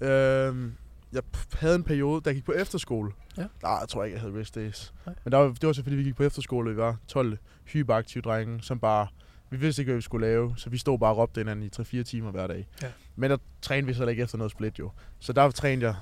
Øhm, 0.00 0.74
jeg 1.14 1.22
havde 1.52 1.74
en 1.74 1.82
periode, 1.82 2.20
da 2.20 2.30
jeg 2.30 2.34
gik 2.34 2.44
på 2.44 2.52
efterskole. 2.52 3.12
Ja. 3.36 3.42
Der 3.42 3.78
jeg 3.80 3.88
tror 3.88 4.02
jeg 4.02 4.06
ikke, 4.06 4.14
jeg 4.14 4.20
havde 4.20 4.40
rest 4.40 4.54
days. 4.54 4.94
Nej. 5.06 5.14
Men 5.24 5.32
der 5.32 5.38
var, 5.38 5.48
det 5.48 5.66
var 5.66 5.72
så 5.72 5.82
fordi, 5.82 5.96
vi 5.96 6.02
gik 6.02 6.16
på 6.16 6.22
efterskole, 6.22 6.70
vi 6.70 6.76
var 6.76 6.96
12 7.08 7.38
hyperaktive 7.64 8.22
drenge, 8.22 8.62
som 8.62 8.78
bare 8.78 9.06
vi 9.50 9.56
vidste 9.56 9.82
ikke, 9.82 9.90
hvad 9.90 9.96
vi 9.96 10.02
skulle 10.02 10.26
lave, 10.26 10.54
så 10.56 10.70
vi 10.70 10.78
stod 10.78 10.98
bare 10.98 11.10
og 11.10 11.18
råbte 11.18 11.40
hinanden 11.40 11.64
i 11.64 12.00
3-4 12.00 12.02
timer 12.02 12.30
hver 12.30 12.46
dag. 12.46 12.66
Ja. 12.82 12.86
Men 13.16 13.30
der 13.30 13.36
trænede 13.62 13.86
vi 13.86 13.94
så 13.94 14.06
ikke 14.06 14.22
efter 14.22 14.38
noget 14.38 14.50
split 14.50 14.78
jo. 14.78 14.90
Så 15.20 15.32
der 15.32 15.50
trænede 15.50 15.86
jeg, 15.86 15.96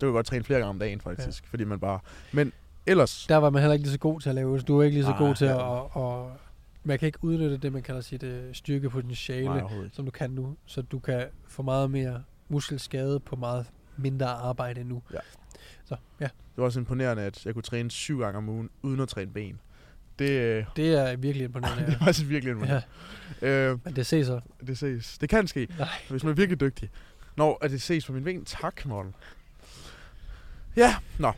det 0.00 0.06
var 0.06 0.12
godt 0.12 0.26
træne 0.26 0.44
flere 0.44 0.58
gange 0.58 0.70
om 0.70 0.78
dagen 0.78 1.00
faktisk, 1.00 1.42
ja. 1.42 1.48
fordi 1.50 1.64
man 1.64 1.80
bare... 1.80 1.98
Men 2.32 2.52
ellers, 2.86 3.26
Der 3.28 3.36
var 3.36 3.50
man 3.50 3.62
heller 3.62 3.72
ikke 3.72 3.84
lige 3.84 3.92
så 3.92 3.98
god 3.98 4.20
til 4.20 4.28
at 4.28 4.34
lave. 4.34 4.58
Du 4.58 4.78
er 4.78 4.84
ikke 4.84 4.94
lige 4.94 5.04
så 5.04 5.10
Nej, 5.10 5.18
god 5.18 5.34
til 5.34 5.46
ja. 5.46 5.76
at... 5.76 5.96
Og, 5.96 6.32
man 6.84 6.98
kan 6.98 7.06
ikke 7.06 7.18
udnytte 7.22 7.56
det, 7.56 7.72
man 7.72 7.82
kalder 7.82 8.00
sit 8.00 8.22
øh, 8.22 8.54
styrkepotentiale, 8.54 9.46
nej, 9.46 9.62
som 9.92 10.04
du 10.04 10.10
kan 10.10 10.30
nu. 10.30 10.56
Så 10.66 10.82
du 10.82 10.98
kan 10.98 11.24
få 11.48 11.62
meget 11.62 11.90
mere 11.90 12.22
muskelskade 12.48 13.20
på 13.20 13.36
meget 13.36 13.66
mindre 13.96 14.26
arbejde 14.26 14.84
nu. 14.84 15.02
Ja. 15.12 15.18
Så 15.84 15.96
ja, 16.20 16.24
Det 16.24 16.56
var 16.56 16.64
også 16.64 16.78
imponerende, 16.80 17.22
at 17.22 17.46
jeg 17.46 17.54
kunne 17.54 17.62
træne 17.62 17.90
syv 17.90 18.18
gange 18.20 18.38
om 18.38 18.48
ugen, 18.48 18.70
uden 18.82 19.00
at 19.00 19.08
træne 19.08 19.30
ben. 19.32 19.60
Det, 20.18 20.30
øh, 20.30 20.64
det 20.76 20.94
er 20.94 21.16
virkelig 21.16 21.44
imponerende. 21.44 21.84
det 21.86 21.94
er 21.94 21.98
faktisk 21.98 22.28
virkelig 22.28 22.50
imponerende. 22.52 22.82
ja. 23.42 23.48
Øh, 23.48 23.78
Men 23.84 23.96
det 23.96 24.06
ses 24.06 24.26
så. 24.26 24.40
det 24.66 24.78
ses. 24.78 25.18
Det 25.18 25.28
kan 25.28 25.46
ske, 25.46 25.68
Nej. 25.78 25.88
hvis 26.10 26.24
man 26.24 26.30
er 26.30 26.36
virkelig 26.36 26.60
dygtig. 26.60 26.90
Nå, 27.36 27.52
at 27.52 27.70
det 27.70 27.82
ses 27.82 28.06
på 28.06 28.12
min 28.12 28.24
ben. 28.24 28.44
Tak, 28.44 28.86
Morten. 28.86 29.14
Ja, 30.76 30.94
nå. 31.18 31.32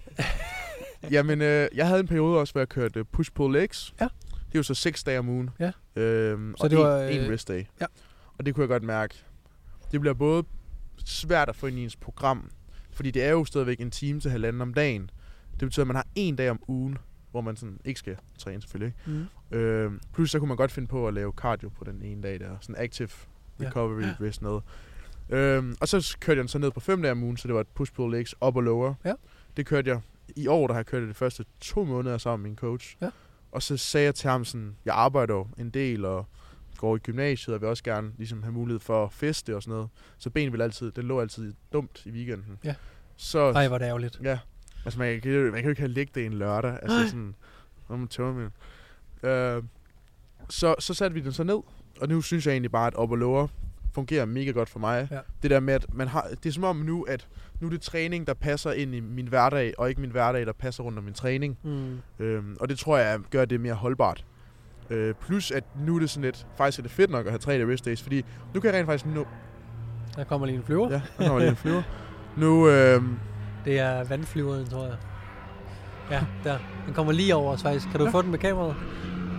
Jamen, 1.11 1.43
øh, 1.43 1.69
jeg 1.75 1.87
havde 1.87 2.01
en 2.01 2.07
periode 2.07 2.39
også, 2.41 2.53
hvor 2.55 2.61
jeg 2.61 2.69
kørte 2.69 3.05
push-pull 3.17 3.53
legs. 3.53 3.95
Ja. 4.01 4.05
Det 4.31 4.55
er 4.55 4.59
jo 4.59 4.63
så 4.63 4.75
seks 4.75 5.05
dage 5.05 5.19
om 5.19 5.29
ugen. 5.29 5.51
Ja. 5.59 5.73
Øhm, 5.97 6.55
Så 6.59 6.65
og 6.65 6.71
det 6.71 6.79
en, 6.79 6.85
var, 6.85 6.99
en 7.03 7.21
øh, 7.21 7.31
rest 7.33 7.49
day. 7.49 7.65
ja. 7.81 7.87
Og 8.39 8.47
det 8.47 8.55
kunne 8.55 8.63
jeg 8.63 8.69
godt 8.69 8.83
mærke. 8.83 9.15
Det 9.93 10.01
bliver 10.01 10.15
både 10.15 10.45
svært 11.05 11.49
at 11.49 11.57
få 11.57 11.67
ind 11.67 11.79
i 11.79 11.83
ens 11.85 11.97
program, 11.97 12.51
fordi 12.93 13.11
det 13.11 13.25
er 13.25 13.31
jo 13.31 13.45
stadigvæk 13.45 13.81
en 13.81 13.91
time 13.91 14.21
til 14.21 14.31
halvanden 14.31 14.63
om 14.63 14.75
dagen. 14.75 15.11
Det 15.51 15.59
betyder, 15.69 15.85
at 15.85 15.87
man 15.87 15.97
har 15.97 16.07
en 16.15 16.37
dag 16.37 16.51
om 16.51 16.61
ugen, 16.69 16.99
hvor 17.31 17.41
man 17.41 17.57
sådan 17.57 17.81
ikke 17.85 17.99
skal 18.01 18.17
træne 18.39 18.61
selvfølgelig. 18.63 18.95
Mm. 19.07 19.57
Øh, 19.57 19.93
plus 20.15 20.31
så 20.31 20.39
kunne 20.39 20.49
man 20.49 20.57
godt 20.57 20.73
finde 20.73 20.89
på 20.89 21.09
at 21.09 21.15
lave 21.15 21.33
cardio 21.37 21.69
på 21.69 21.85
den 21.85 22.03
ene 22.03 22.23
dag 22.23 22.41
der. 22.41 22.57
Sådan 22.61 22.83
active 22.85 23.09
recovery 23.61 24.03
Ja. 24.03 24.15
rest 24.21 24.43
noget. 24.43 24.63
Øh, 25.31 25.65
og 25.81 25.89
så 25.89 26.17
kørte 26.21 26.37
jeg 26.37 26.43
den 26.43 26.49
så 26.49 26.59
ned 26.59 26.71
på 26.71 26.81
fem 26.81 27.03
dage 27.03 27.13
om 27.13 27.23
ugen, 27.23 27.37
så 27.37 27.49
det 27.49 27.55
var 27.55 27.61
et 27.61 27.67
push-pull 27.81 28.11
legs 28.17 28.35
op 28.41 28.57
og 28.57 28.63
lower. 28.63 28.95
Ja. 29.05 29.15
Det 29.57 29.67
kørte 29.67 29.91
jeg 29.91 30.01
i 30.37 30.47
år, 30.47 30.67
der 30.67 30.75
har 30.75 30.79
jeg 30.79 30.87
kørt 30.87 31.01
det 31.01 31.09
de 31.09 31.15
første 31.15 31.45
to 31.61 31.85
måneder 31.85 32.19
sammen 32.19 32.43
med 32.43 32.51
min 32.51 32.57
coach. 32.57 32.97
Ja. 33.01 33.11
Og 33.53 33.63
så 33.63 33.77
sagde 33.77 34.05
jeg 34.05 34.15
til 34.15 34.31
ham 34.31 34.45
sådan, 34.45 34.77
jeg 34.85 34.95
arbejder 34.95 35.35
jo 35.35 35.47
en 35.59 35.71
del 35.71 36.05
og 36.05 36.27
går 36.79 36.97
i 36.97 36.99
gymnasiet, 36.99 37.55
og 37.55 37.61
vil 37.61 37.69
også 37.69 37.85
gerne 37.85 38.13
ligesom 38.17 38.43
have 38.43 38.53
mulighed 38.53 38.81
for 38.81 39.05
at 39.05 39.13
feste 39.13 39.57
og 39.57 39.63
sådan 39.63 39.75
noget. 39.75 39.89
Så 40.19 40.31
ben 40.31 40.53
vil 40.53 40.63
altid, 40.63 40.93
det 40.93 41.05
lå 41.05 41.21
altid 41.21 41.55
dumt 41.73 42.03
i 42.07 42.11
weekenden. 42.11 42.59
Ja. 42.65 42.75
Så, 43.17 43.39
Ej, 43.39 43.69
hvor 43.69 43.79
det 43.79 43.85
ærgerligt. 43.85 44.21
Ja. 44.23 44.39
Altså, 44.85 44.99
man 44.99 45.21
kan, 45.21 45.33
man 45.33 45.53
kan 45.53 45.65
jo 45.65 45.71
ikke 45.71 45.83
have 45.83 45.93
ligget 45.93 46.15
det 46.15 46.27
en 46.27 46.33
lørdag. 46.33 46.79
Altså 46.83 47.09
sådan, 47.09 47.35
når 47.89 47.97
man 47.97 48.09
tømmer 48.09 48.33
med. 48.33 48.51
Øh, 49.31 49.63
så, 50.49 50.75
så 50.79 50.95
satte 50.95 51.15
vi 51.15 51.21
den 51.21 51.33
så 51.33 51.45
ned, 51.45 51.59
og 52.01 52.09
nu 52.09 52.23
synes 52.23 52.47
jeg 52.47 52.53
egentlig 52.53 52.71
bare, 52.71 52.87
at 52.87 52.95
op 52.95 53.11
og 53.11 53.17
lower 53.19 53.49
fungerer 53.95 54.25
mega 54.25 54.51
godt 54.51 54.69
for 54.69 54.79
mig. 54.79 55.09
Ja. 55.11 55.21
Det 55.43 55.51
der 55.51 55.61
med, 55.61 55.75
at 55.75 55.95
man 55.95 56.09
har, 56.09 56.29
det 56.43 56.49
er 56.49 56.53
som 56.53 56.65
om 56.65 56.77
nu, 56.77 57.03
at 57.03 57.29
nu 57.61 57.67
er 57.67 57.71
det 57.71 57.81
træning, 57.81 58.27
der 58.27 58.35
passer 58.35 58.73
ind 58.73 58.95
i 58.95 59.01
min 59.01 59.27
hverdag, 59.27 59.75
og 59.79 59.89
ikke 59.89 60.01
min 60.01 60.11
hverdag, 60.11 60.47
der 60.47 60.53
passer 60.53 60.83
rundt 60.83 60.99
om 60.99 61.05
min 61.05 61.15
træning. 61.15 61.59
Mm. 61.63 61.99
Øhm, 62.19 62.57
og 62.61 62.69
det 62.69 62.79
tror 62.79 62.99
jeg 62.99 63.21
gør 63.31 63.45
det 63.45 63.61
mere 63.61 63.75
holdbart. 63.75 64.25
Øh, 64.91 65.15
plus 65.27 65.51
at 65.51 65.65
nu 65.87 65.97
er 65.97 66.01
det 66.01 66.11
sådan 66.11 66.25
lidt, 66.25 66.47
faktisk 66.57 66.79
er 66.79 66.83
det 66.83 66.91
fedt 66.93 67.11
nok 67.11 67.27
at 67.27 67.33
have 67.33 67.39
tre 67.39 67.73
rest 67.73 67.85
days, 67.85 68.03
fordi 68.03 68.25
nu 68.55 68.61
kan 68.61 68.71
jeg 68.71 68.79
rent 68.79 68.87
faktisk 68.87 69.07
nå, 69.15 69.27
Der 70.17 70.25
kommer 70.25 70.47
lige 70.47 70.57
en 70.57 70.65
flyver. 70.65 70.91
ja, 70.91 71.01
nu 71.19 71.25
kommer 71.27 71.39
lige 71.39 71.51
en 71.51 71.57
flyver. 71.57 71.83
Nu, 72.37 72.69
øhm, 72.69 73.19
Det 73.65 73.79
er 73.81 74.05
vandflyveren, 74.05 74.67
tror 74.67 74.85
jeg. 74.85 74.95
Ja, 76.11 76.21
der. 76.45 76.59
Den 76.87 76.95
kommer 76.95 77.13
lige 77.13 77.35
over 77.35 77.53
os 77.53 77.63
faktisk. 77.63 77.87
Kan 77.91 77.99
du 78.01 78.05
Ja. 78.05 78.11
få 78.11 78.23
den 78.23 78.31
med 78.31 78.39
kameraet? 78.39 78.75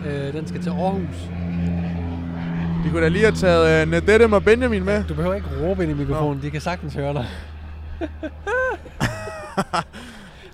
Øh, 0.06 0.34
den 0.34 0.48
skal 0.48 0.62
til 0.62 0.70
Aarhus. 0.70 1.16
de 2.86 2.90
kunne 2.92 3.02
da 3.02 3.08
lige 3.08 3.24
have 3.24 3.36
taget 3.36 3.82
øh, 3.82 3.92
Nadette 3.92 4.36
og 4.36 4.44
Benjamin 4.44 4.84
med. 4.86 5.04
Du 5.04 5.14
behøver 5.14 5.36
ikke 5.36 5.48
råbe 5.62 5.84
ind 5.84 5.92
i 5.92 5.96
mikrofonen. 5.96 6.42
De 6.42 6.52
kan 6.52 6.62
sagtens 6.62 6.94
høre 6.94 7.14
dig. 7.14 7.26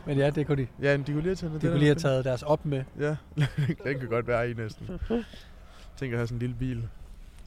Men 0.06 0.18
ja, 0.18 0.30
det 0.30 0.48
kunne 0.48 0.62
de. 0.64 0.68
Ja, 0.82 0.98
de 0.98 1.04
kunne 1.04 1.22
lige 1.22 1.24
have 1.24 1.36
taget 1.36 1.42
De 1.42 1.54
Nadette 1.54 1.68
kunne 1.68 1.80
lige 1.80 1.88
have 1.88 1.96
taget 1.96 2.26
deres 2.26 2.44
op 2.44 2.66
med. 2.66 2.84
Ja, 3.00 3.16
den 3.86 4.00
kan 4.00 4.08
godt 4.10 4.28
være 4.28 4.50
i 4.52 4.54
næsten. 4.54 4.88
Tænk 5.98 6.14
at 6.14 6.18
have 6.20 6.28
sådan 6.28 6.36
en 6.36 6.40
lille 6.40 6.56
bil. 6.56 6.88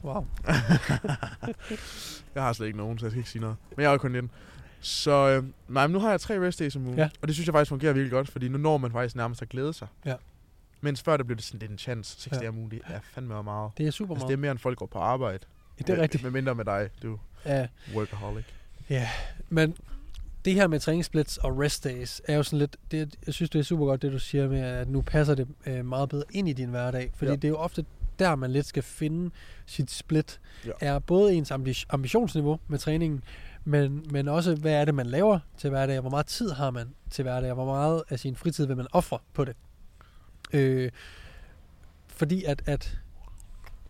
Wow. 0.03 0.25
Jeg 2.35 2.43
har 2.43 2.53
slet 2.53 2.67
ikke 2.67 2.77
nogen, 2.77 2.99
så 2.99 3.05
jeg 3.05 3.11
skal 3.11 3.17
ikke 3.19 3.29
sige 3.29 3.41
noget. 3.41 3.55
Men 3.75 3.81
jeg 3.81 3.89
har 3.89 3.93
jo 3.93 3.97
kun 3.97 4.13
den. 4.13 4.31
Så 4.81 5.11
øh, 5.11 5.43
nej, 5.73 5.87
men 5.87 5.93
nu 5.93 5.99
har 5.99 6.09
jeg 6.09 6.21
tre 6.21 6.47
rest 6.47 6.59
days 6.59 6.75
om 6.75 6.85
ugen. 6.85 6.97
Ja. 6.97 7.09
Og 7.21 7.27
det 7.27 7.35
synes 7.35 7.47
jeg 7.47 7.53
faktisk 7.53 7.69
fungerer 7.69 7.93
virkelig 7.93 8.11
godt, 8.11 8.29
fordi 8.29 8.47
nu 8.49 8.57
når 8.57 8.77
man 8.77 8.91
faktisk 8.91 9.15
nærmest 9.15 9.41
at 9.41 9.49
glæde 9.49 9.73
sig. 9.73 9.87
Ja. 10.05 10.15
Mens 10.81 11.01
før 11.03 11.17
der 11.17 11.23
blev 11.23 11.37
det 11.37 11.43
sådan 11.45 11.59
lidt 11.59 11.71
en 11.71 11.77
chance. 11.77 12.21
Seks 12.21 12.33
Ja. 12.33 12.39
dage 12.39 12.49
om 12.49 12.57
ugen, 12.57 12.71
det 12.71 12.81
er 12.87 12.99
fandme 13.03 13.43
meget. 13.43 13.71
Det 13.77 13.87
er 13.87 13.91
super 13.91 14.13
Altså, 14.15 14.23
meget. 14.25 14.29
det 14.29 14.33
er 14.33 14.41
mere 14.41 14.51
end 14.51 14.59
folk 14.59 14.77
går 14.77 14.85
på 14.85 14.99
arbejde. 14.99 15.39
det 15.77 15.89
er 15.89 16.01
rigtigt. 16.01 16.23
Med 16.23 16.31
mindre 16.31 16.55
med 16.55 16.65
dig, 16.65 16.89
du 17.03 17.19
er 17.43 17.59
Ja, 17.59 17.67
workaholic. 17.95 18.45
men 19.49 19.75
det 20.45 20.53
her 20.53 20.67
med 20.67 20.79
træningssplits 20.79 21.37
og 21.37 21.59
rest 21.59 21.83
days 21.83 22.21
er 22.27 22.35
jo 22.35 22.43
sådan 22.43 22.59
lidt, 22.59 22.77
det, 22.91 23.15
jeg 23.25 23.33
synes 23.33 23.49
det 23.49 23.59
er 23.59 23.63
super 23.63 23.85
godt 23.85 24.01
det 24.01 24.11
du 24.11 24.19
siger 24.19 24.49
med, 24.49 24.59
at 24.59 24.89
nu 24.89 25.01
passer 25.01 25.35
det 25.35 25.47
øh, 25.67 25.85
meget 25.85 26.09
bedre 26.09 26.23
ind 26.31 26.49
i 26.49 26.53
din 26.53 26.69
hverdag, 26.69 27.11
fordi 27.15 27.29
Ja. 27.31 27.35
det 27.35 27.43
er 27.43 27.49
jo 27.49 27.57
ofte 27.57 27.85
der, 28.19 28.35
man 28.35 28.51
lidt 28.51 28.65
skal 28.65 28.83
finde 28.83 29.31
sit 29.65 29.91
split, 29.91 30.39
Ja. 30.65 30.71
er 30.81 30.99
både 30.99 31.33
ens 31.33 31.51
ambi- 31.51 31.85
ambitionsniveau 31.89 32.59
med 32.67 32.79
træningen, 32.79 33.23
men, 33.65 34.05
men 34.11 34.27
også, 34.27 34.55
hvad 34.55 34.73
er 34.73 34.85
det, 34.85 34.95
man 34.95 35.05
laver 35.05 35.39
til 35.57 35.69
hverdag, 35.69 35.99
hvor 35.99 36.09
meget 36.09 36.25
tid 36.25 36.49
har 36.51 36.71
man 36.71 36.87
til 37.11 37.23
hverdag, 37.23 37.53
hvor 37.53 37.65
meget 37.65 38.03
af 38.09 38.19
sin 38.19 38.35
fritid 38.35 38.65
vil 38.65 38.77
man 38.77 38.87
ofre 38.91 39.17
på 39.33 39.45
det. 39.45 39.55
Øh, 40.53 40.91
fordi 42.07 42.43
at, 42.43 42.61
at 42.65 42.99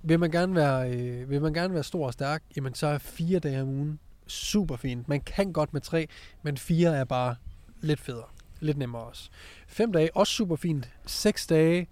vil 0.02 0.20
man 0.20 0.32
gerne 0.32 0.56
være, 0.56 0.92
øh, 0.94 1.30
vil 1.30 1.42
man 1.42 1.54
gerne 1.54 1.74
være 1.74 1.84
stor 1.84 2.06
og 2.08 2.14
stærk, 2.14 2.44
jamen 2.56 2.74
så 2.74 2.88
er 2.88 2.98
fire 2.98 3.40
dage 3.40 3.62
om 3.62 3.68
ugen 3.68 4.00
super 4.30 4.76
fint. 4.76 5.08
Man 5.08 5.22
kan 5.22 5.54
godt 5.54 5.74
med 5.74 5.82
tre, 5.82 6.08
men 6.44 6.58
fire 6.58 6.98
er 6.98 7.04
bare 7.04 7.36
lidt 7.82 8.00
federe. 8.00 8.26
Lidt 8.60 8.78
nemmere 8.78 9.02
også. 9.04 9.30
Fem 9.68 9.92
dage, 9.92 10.16
også 10.16 10.34
super 10.34 10.56
fint. 10.56 10.90
Seks 11.06 11.48
dage 11.48 11.88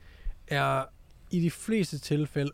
er 0.47 0.83
i 1.31 1.39
de 1.39 1.51
fleste 1.51 1.99
tilfælde 1.99 2.51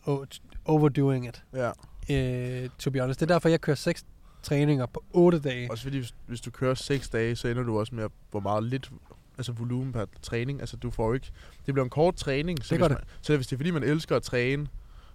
overdoing 0.64 1.26
it, 1.28 1.44
Ja. 1.54 1.70
øh, 2.10 2.68
to 2.78 2.90
be 2.90 3.00
honest. 3.00 3.20
Det 3.20 3.30
er 3.30 3.34
derfor, 3.34 3.48
jeg 3.48 3.60
kører 3.60 3.76
seks 3.76 4.04
træninger 4.42 4.86
på 4.86 5.04
otte 5.10 5.38
dage. 5.40 5.70
Også 5.70 5.82
fordi, 5.84 5.98
hvis, 5.98 6.14
hvis 6.26 6.40
du 6.40 6.50
kører 6.50 6.74
6 6.74 7.08
dage, 7.08 7.36
så 7.36 7.48
ender 7.48 7.62
du 7.62 7.78
også 7.78 7.94
med, 7.94 8.06
hvor 8.30 8.40
meget 8.40 8.64
lidt 8.64 8.90
altså 9.38 9.52
volumen 9.52 9.92
per 9.92 10.04
træning. 10.22 10.60
Altså, 10.60 10.76
du 10.76 10.90
får 10.90 11.14
ikke... 11.14 11.26
Det 11.66 11.74
bliver 11.74 11.84
en 11.84 11.90
kort 11.90 12.16
træning. 12.16 12.64
Så 12.64 12.74
Det 12.74 12.82
hvis 12.82 12.88
Man, 12.90 12.98
så 13.22 13.36
hvis 13.36 13.46
det 13.46 13.56
er 13.56 13.58
fordi, 13.58 13.70
man 13.70 13.82
elsker 13.82 14.16
at 14.16 14.22
træne, 14.22 14.66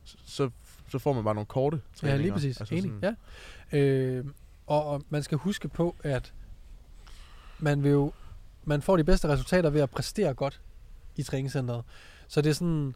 så, 0.03 0.49
så 0.89 0.99
får 0.99 1.13
man 1.13 1.23
bare 1.23 1.33
nogle 1.35 1.45
korte 1.45 1.77
Ja, 1.77 1.97
træninger. 1.99 2.21
lige 2.21 2.31
præcis. 2.31 2.59
Altså 2.61 2.75
Enig, 2.75 2.91
sådan- 3.01 3.15
ja. 3.71 3.77
Øh, 3.79 4.25
og, 4.69 4.85
og 4.85 5.01
man 5.09 5.23
skal 5.23 5.37
huske 5.37 5.67
på, 5.67 5.95
at 6.03 6.33
man 7.59 7.83
vil 7.83 7.91
jo, 7.91 8.11
man 8.65 8.81
får 8.81 8.97
de 8.97 9.03
bedste 9.03 9.27
resultater 9.27 9.69
ved 9.69 9.81
at 9.81 9.89
præstere 9.89 10.33
godt 10.33 10.61
i 11.15 11.23
træningscenteret. 11.23 11.83
Så 12.27 12.41
det 12.41 12.49
er 12.49 12.53
sådan, 12.53 12.95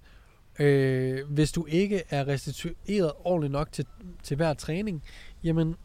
øh, 0.59 1.29
hvis 1.29 1.51
du 1.51 1.65
ikke 1.65 2.03
er 2.09 2.27
restitueret 2.27 3.11
ordentligt 3.19 3.51
nok 3.51 3.71
til, 3.71 3.85
til 4.23 4.37
hver 4.37 4.53
træning, 4.53 5.03
jamen, 5.43 5.75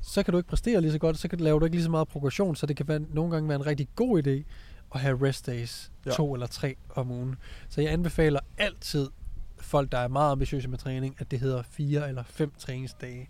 så 0.00 0.22
kan 0.22 0.32
du 0.32 0.38
ikke 0.38 0.48
præstere 0.48 0.80
lige 0.80 0.92
så 0.92 0.98
godt, 0.98 1.18
så 1.18 1.28
kan, 1.28 1.40
laver 1.40 1.58
du 1.58 1.64
ikke 1.64 1.76
lige 1.76 1.84
så 1.84 1.90
meget 1.90 2.08
progression, 2.08 2.56
så 2.56 2.66
det 2.66 2.76
kan 2.76 2.88
være, 2.88 3.00
nogle 3.00 3.32
gange 3.32 3.48
være 3.48 3.56
en 3.56 3.66
rigtig 3.66 3.88
god 3.96 4.26
idé 4.26 4.42
at 4.94 5.00
have 5.00 5.28
rest 5.28 5.46
days, 5.46 5.92
ja. 6.06 6.10
To 6.10 6.34
eller 6.34 6.46
tre 6.46 6.76
om 6.94 7.10
ugen. 7.10 7.36
Så 7.68 7.80
jeg 7.80 7.92
anbefaler 7.92 8.40
altid 8.58 9.08
folk, 9.58 9.92
der 9.92 9.98
er 9.98 10.08
meget 10.08 10.32
ambitiøse 10.32 10.68
med 10.68 10.78
træning, 10.78 11.16
at 11.18 11.30
det 11.30 11.40
hedder 11.40 11.62
fire 11.62 12.08
eller 12.08 12.22
fem 12.22 12.52
træningsdage 12.58 13.28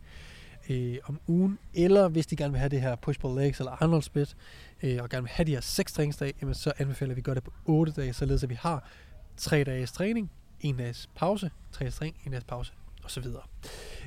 øh, 0.69 0.97
om 1.05 1.21
ugen, 1.27 1.59
eller 1.75 2.09
hvis 2.09 2.27
de 2.27 2.37
gerne 2.37 2.53
vil 2.53 2.59
have 2.59 2.69
det 2.69 2.81
her 2.81 2.97
push-pull 2.97 3.41
legs 3.41 3.59
eller 3.59 3.83
Arnold 3.83 4.03
split, 4.03 4.37
øh, 4.83 4.99
og 5.03 5.09
gerne 5.09 5.23
vil 5.23 5.31
have 5.31 5.47
de 5.47 5.53
her 5.53 5.61
seks 5.61 5.93
træningsdage, 5.93 6.33
jamen 6.41 6.55
så 6.55 6.73
anbefaler 6.79 7.15
vi 7.15 7.21
at 7.21 7.25
gøre 7.25 7.35
det 7.35 7.45
på 7.45 7.53
8 7.65 7.93
dage, 7.93 8.13
således 8.13 8.43
at 8.43 8.51
vi 8.51 8.55
har 8.55 8.89
tre 9.37 9.65
dages 9.65 9.93
træning, 9.93 10.31
en 10.61 10.77
dages 10.77 11.11
pause, 11.15 11.51
tre 11.73 11.85
dages 11.85 11.95
træning, 11.95 12.17
en 12.25 12.31
dages 12.31 12.45
pause, 12.45 12.73
og 13.05 13.11
så 13.11 13.21
videre. 13.21 13.43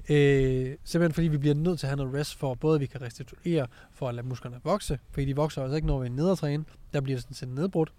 Øh, 0.09 0.77
simpelthen 0.83 1.13
fordi 1.13 1.27
vi 1.27 1.37
bliver 1.37 1.55
nødt 1.55 1.79
til 1.79 1.87
at 1.87 1.89
have 1.89 1.97
noget 1.97 2.13
rest, 2.13 2.35
for 2.35 2.53
både 2.53 2.75
at 2.75 2.81
vi 2.81 2.85
kan 2.85 3.01
restituere, 3.01 3.67
for 3.91 4.09
at 4.09 4.15
lade 4.15 4.27
musklerne 4.27 4.59
vokse, 4.63 4.99
fordi 5.11 5.25
de 5.25 5.35
vokser 5.35 5.61
altså 5.61 5.75
ikke, 5.75 5.87
når 5.87 5.99
vi 5.99 6.05
er 6.05 6.11
nede 6.11 6.31
og 6.31 6.37
træne, 6.37 6.65
der 6.93 7.01
bliver 7.01 7.17
det 7.17 7.23
sådan 7.23 7.35
set 7.35 7.49
nedbrudt, 7.49 7.93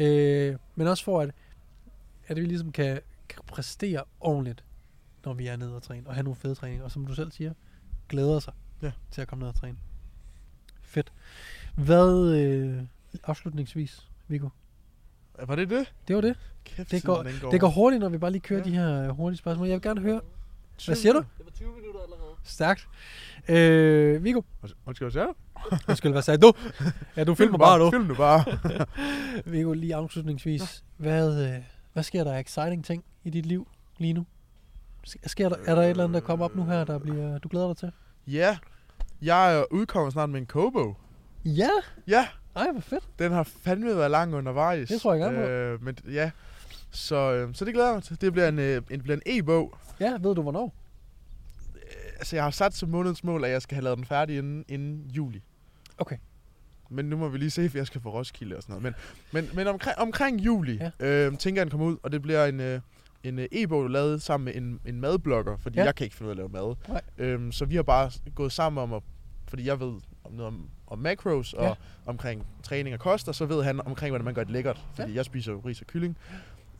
øh, 0.00 0.56
men 0.74 0.86
også 0.86 1.04
for 1.04 1.20
at, 1.20 1.30
at 2.26 2.36
vi 2.36 2.42
ligesom 2.42 2.72
kan, 2.72 3.00
kan 3.28 3.42
præstere 3.46 4.04
ordentligt, 4.20 4.64
når 5.24 5.34
vi 5.34 5.46
er 5.46 5.56
nede 5.56 5.76
og 5.76 5.82
træne, 5.82 6.06
og 6.06 6.14
have 6.14 6.24
nogle 6.24 6.36
fede 6.36 6.54
træninger, 6.54 6.84
og 6.84 6.90
som 6.90 7.06
du 7.06 7.14
selv 7.14 7.32
siger, 7.32 7.52
glæder 8.08 8.38
sig 8.40 8.52
Ja. 8.82 8.92
til 9.10 9.20
at 9.20 9.28
komme 9.28 9.40
ned 9.42 9.48
og 9.48 9.54
træne. 9.54 9.76
Fedt. 10.82 11.12
Hvad, 11.76 12.34
øh, 12.36 12.82
afslutningsvis, 13.24 14.08
Viggo? 14.28 14.48
Var 15.46 15.54
det 15.56 15.70
det? 15.70 15.92
Det 16.08 16.16
var 16.16 16.22
det. 16.22 16.36
Kæft, 16.64 16.90
Det 16.90 17.02
går- 17.04 17.40
går. 17.40 17.50
Det 17.50 17.60
går 17.60 17.68
hurtigt, 17.68 18.00
når 18.00 18.08
vi 18.08 18.18
bare 18.18 18.30
lige 18.30 18.40
kører 18.42 18.58
Ja. 18.60 18.64
de 18.64 18.70
her 18.70 19.02
øh, 19.02 19.08
hurtige 19.08 19.38
spørgsmål. 19.38 19.66
Jeg 19.68 19.74
vil 19.74 19.82
gerne 19.82 20.00
høre, 20.00 20.20
hvad 20.86 20.96
siger 20.96 21.12
du? 21.12 21.18
Det 21.18 21.44
var 21.44 21.50
20 21.50 21.68
minutter 21.76 22.00
allerede. 22.00 22.32
Stærkt. 22.44 22.88
Øh, 23.48 24.24
Viggo, 24.24 24.42
Undskyld, 24.86 25.04
hvad 25.04 25.10
siger 25.10 25.24
du? 25.26 25.34
undskyld, 25.88 26.12
hvad 26.12 26.22
sagde 26.22 26.38
du? 26.40 26.52
Ja, 27.16 27.24
du 27.24 27.34
filmer 27.34 27.58
bare 27.58 27.78
nu. 27.78 27.90
Film 27.90 28.04
nu 28.04 28.14
bare. 28.14 28.44
Viggo, 29.52 29.72
lige 29.72 29.94
afslutningsvis. 29.94 30.84
Hvad, 30.96 31.46
øh, 31.56 31.62
hvad 31.92 32.02
sker 32.02 32.24
der 32.24 32.32
af 32.32 32.40
exciting 32.40 32.84
ting 32.84 33.04
i 33.24 33.30
dit 33.30 33.46
liv 33.46 33.68
lige 33.98 34.12
nu? 34.12 34.26
Sker 35.26 35.48
der, 35.48 35.56
er 35.66 35.74
der 35.74 35.82
et 35.82 35.90
eller 35.90 36.04
andet, 36.04 36.14
der 36.22 36.26
kommer 36.26 36.44
op 36.44 36.56
nu 36.56 36.64
her, 36.64 36.84
der 36.84 36.98
bliver, 36.98 37.38
du 37.38 37.48
glæder 37.48 37.66
dig 37.66 37.76
til? 37.76 37.92
Ja, 38.26 38.58
jeg 39.22 39.58
er 39.58 39.64
udkommet 39.70 40.12
snart 40.12 40.30
med 40.30 40.40
en 40.40 40.46
kobo. 40.46 40.94
Ja, 41.44 41.70
Ja, 42.08 42.28
ej, 42.56 42.72
hvor 42.72 42.80
fedt. 42.80 43.04
den 43.18 43.32
har 43.32 43.42
fandme 43.42 43.96
været 43.96 44.10
lang 44.10 44.34
undervejs. 44.34 44.88
Det 44.88 45.00
tror 45.00 45.14
jeg 45.14 45.20
gerne 45.20 45.36
på. 45.36 45.42
øh, 45.42 45.84
Men 45.84 45.96
ja, 46.12 46.30
så, 46.90 47.16
øh, 47.32 47.54
så 47.54 47.64
det 47.64 47.74
glæder 47.74 47.88
jeg 47.88 47.94
mig 47.96 48.02
til. 48.02 48.20
Det 48.20 48.32
bliver 48.32 48.48
en, 48.48 48.58
øh, 48.58 48.82
en, 48.90 49.02
bliver 49.02 49.16
en 49.16 49.22
e-bog. 49.38 49.74
Ja, 50.00 50.10
ved 50.20 50.34
du 50.34 50.42
hvornår? 50.42 50.74
Altså, 52.16 52.36
jeg 52.36 52.42
har 52.44 52.50
sat 52.50 52.74
som 52.74 52.88
månedens 52.88 53.24
mål, 53.24 53.44
at 53.44 53.50
jeg 53.50 53.62
skal 53.62 53.74
have 53.74 53.84
lavet 53.84 53.96
den 53.98 54.04
færdig 54.06 54.38
inden, 54.38 54.64
inden 54.68 55.10
juli. 55.10 55.42
Okay. 55.98 56.16
Men 56.90 57.04
nu 57.04 57.16
må 57.16 57.28
vi 57.28 57.38
lige 57.38 57.50
se, 57.50 57.70
for 57.70 57.78
jeg 57.78 57.86
skal 57.86 58.00
få 58.00 58.10
Roskilde 58.10 58.56
og 58.56 58.62
sådan 58.62 58.72
noget. 58.82 58.82
Men, 59.32 59.44
men, 59.44 59.56
men 59.56 59.66
omkring, 59.66 59.98
omkring 59.98 60.40
juli, 60.40 60.80
ja. 61.00 61.26
øh, 61.26 61.38
tænker 61.38 61.60
jeg, 61.60 61.66
den 61.66 61.70
kommer 61.70 61.86
ud, 61.86 61.96
og 62.02 62.12
det 62.12 62.22
bliver 62.22 62.46
en, 62.46 62.60
øh, 62.60 62.80
en 63.24 63.38
øh, 63.38 63.48
e-bog 63.52 63.88
lavet 63.90 64.22
sammen 64.22 64.44
med 64.44 64.54
en, 64.54 64.80
en 64.94 65.00
madblogger, 65.00 65.56
fordi 65.56 65.78
Ja. 65.78 65.84
jeg 65.84 65.94
kan 65.94 66.04
ikke 66.04 66.16
finde 66.16 66.26
ud 66.26 66.30
af 66.38 66.44
at 66.44 66.52
lave 66.52 66.66
mad. 66.66 66.74
Nej. 66.88 67.00
Øhm, 67.18 67.52
så 67.52 67.64
vi 67.64 67.76
har 67.76 67.82
bare 67.82 68.10
gået 68.34 68.52
sammen 68.52 68.82
om, 68.82 68.92
at, 68.92 69.02
fordi 69.48 69.66
jeg 69.66 69.80
ved 69.80 69.92
om 70.24 70.32
noget 70.32 70.46
om, 70.46 70.68
om 70.86 70.98
macros 70.98 71.52
og 71.52 71.64
Ja. 71.64 71.74
omkring 72.06 72.46
træning 72.62 72.94
og 72.94 73.00
kost, 73.00 73.28
og 73.28 73.34
så 73.34 73.46
ved 73.46 73.62
han 73.64 73.86
omkring, 73.86 74.10
hvordan 74.10 74.24
man 74.24 74.34
gør 74.34 74.44
det 74.44 74.52
lækkert, 74.52 74.84
fordi 74.94 75.10
Ja. 75.10 75.16
jeg 75.16 75.24
spiser 75.24 75.52
jo 75.52 75.62
ris 75.66 75.80
og 75.80 75.86
kylling. 75.86 76.16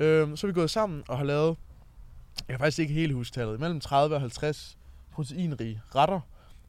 Øhm, 0.00 0.37
så 0.37 0.46
er 0.46 0.48
vi 0.48 0.52
gået 0.55 0.70
sammen 0.70 1.02
og 1.09 1.18
har 1.18 1.24
lavet, 1.24 1.57
jeg 2.48 2.55
kan 2.55 2.59
faktisk 2.59 2.78
ikke 2.78 2.94
helt 2.94 3.14
huske 3.14 3.35
tallet, 3.35 3.61
mellem 3.61 3.81
30 3.81 4.14
og 4.14 4.20
50 4.20 4.78
proteinrige 5.12 5.81
retter, 5.94 6.20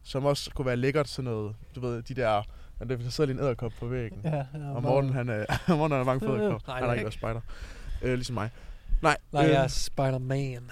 som 0.04 0.26
også 0.26 0.52
kunne 0.52 0.66
være 0.66 0.76
lækkert, 0.78 1.08
sådan 1.10 1.32
noget, 1.32 1.56
du 1.76 1.80
ved, 1.80 2.02
de 2.02 2.14
der, 2.14 2.44
men 2.80 2.90
der 2.90 3.10
sidder 3.10 3.28
lige 3.28 3.40
en 3.40 3.46
æderkop 3.46 3.72
på 3.80 3.88
væggen. 3.88 4.20
Ja, 4.24 4.36
ja 4.36 4.72
Og 4.76 4.82
Morten, 4.84 5.14
han 5.14 5.30
er, 5.30 5.46
Morten 5.78 5.92
han 5.92 6.02
er 6.02 6.06
bange 6.06 6.20
for 6.28 6.34
Øh, 6.34 6.40
æderkop. 6.40 6.62
Han 6.68 6.84
det 6.84 6.90
er 6.90 6.94
ikke 6.94 7.04
været 7.04 7.14
spejder. 7.14 7.42
Øh, 8.02 8.14
ligesom 8.14 8.34
mig. 8.34 8.50
Nej, 9.04 9.18
Nej, 9.32 9.42
jeg 9.44 9.64
er 9.64 9.68
Spider-Man. 9.68 10.72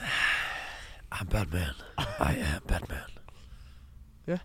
I'm 1.15 1.25
Batman. 1.29 1.61
I 2.19 2.39
am 2.55 2.61
Batman. 2.67 2.97
Ja. 4.27 4.37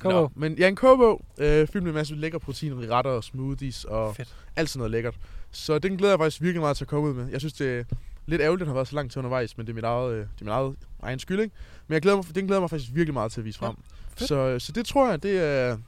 Kom 0.00 0.12
Nå, 0.12 0.30
men 0.34 0.58
ja, 0.58 0.68
en 0.68 0.76
kogebog, 0.76 1.24
øh, 1.38 1.68
fyldt 1.68 1.82
med 1.84 1.90
en 1.90 1.94
masse 1.94 2.14
lækre 2.14 2.40
proteinrige 2.40 2.90
retter 2.90 3.10
og 3.10 3.24
smoothies 3.24 3.84
og 3.84 4.16
Fedt. 4.16 4.34
alt 4.56 4.68
sådan 4.70 4.78
noget 4.78 4.90
lækkert. 4.90 5.14
Så 5.50 5.78
den 5.78 5.96
glæder 5.96 6.12
jeg 6.12 6.18
faktisk 6.18 6.42
virkelig 6.42 6.60
meget 6.60 6.76
til 6.76 6.84
at 6.84 6.88
komme 6.88 7.08
ud 7.08 7.14
med. 7.14 7.28
Jeg 7.30 7.40
synes, 7.40 7.52
det 7.52 7.78
er 7.78 7.84
lidt 8.26 8.42
ærgerligt, 8.42 8.60
at 8.62 8.64
den 8.64 8.68
har 8.68 8.74
været 8.74 8.88
så 8.88 8.94
langt 8.94 9.12
til 9.12 9.18
undervejs, 9.18 9.56
men 9.56 9.66
det 9.66 9.72
er 9.72 9.74
mit 9.74 9.84
eget, 9.84 10.12
øh, 10.12 10.18
det 10.18 10.24
er 10.40 10.44
min 10.44 10.48
eget 10.48 10.76
egen 11.02 11.18
skyld, 11.18 11.40
ikke? 11.40 11.54
Men 11.86 11.92
jeg 11.94 12.02
glæder 12.02 12.16
mig, 12.16 12.34
den 12.34 12.44
glæder 12.46 12.54
jeg 12.54 12.62
mig 12.62 12.70
faktisk 12.70 12.90
virkelig 12.94 13.14
meget 13.14 13.32
til 13.32 13.40
at 13.40 13.44
vise 13.44 13.58
Ja, 13.62 13.66
frem. 13.68 13.76
fedt. 14.16 14.28
så, 14.28 14.58
så 14.58 14.72
det 14.72 14.86
tror 14.86 15.10
jeg, 15.10 15.22
det 15.22 15.40
er, 15.40 15.78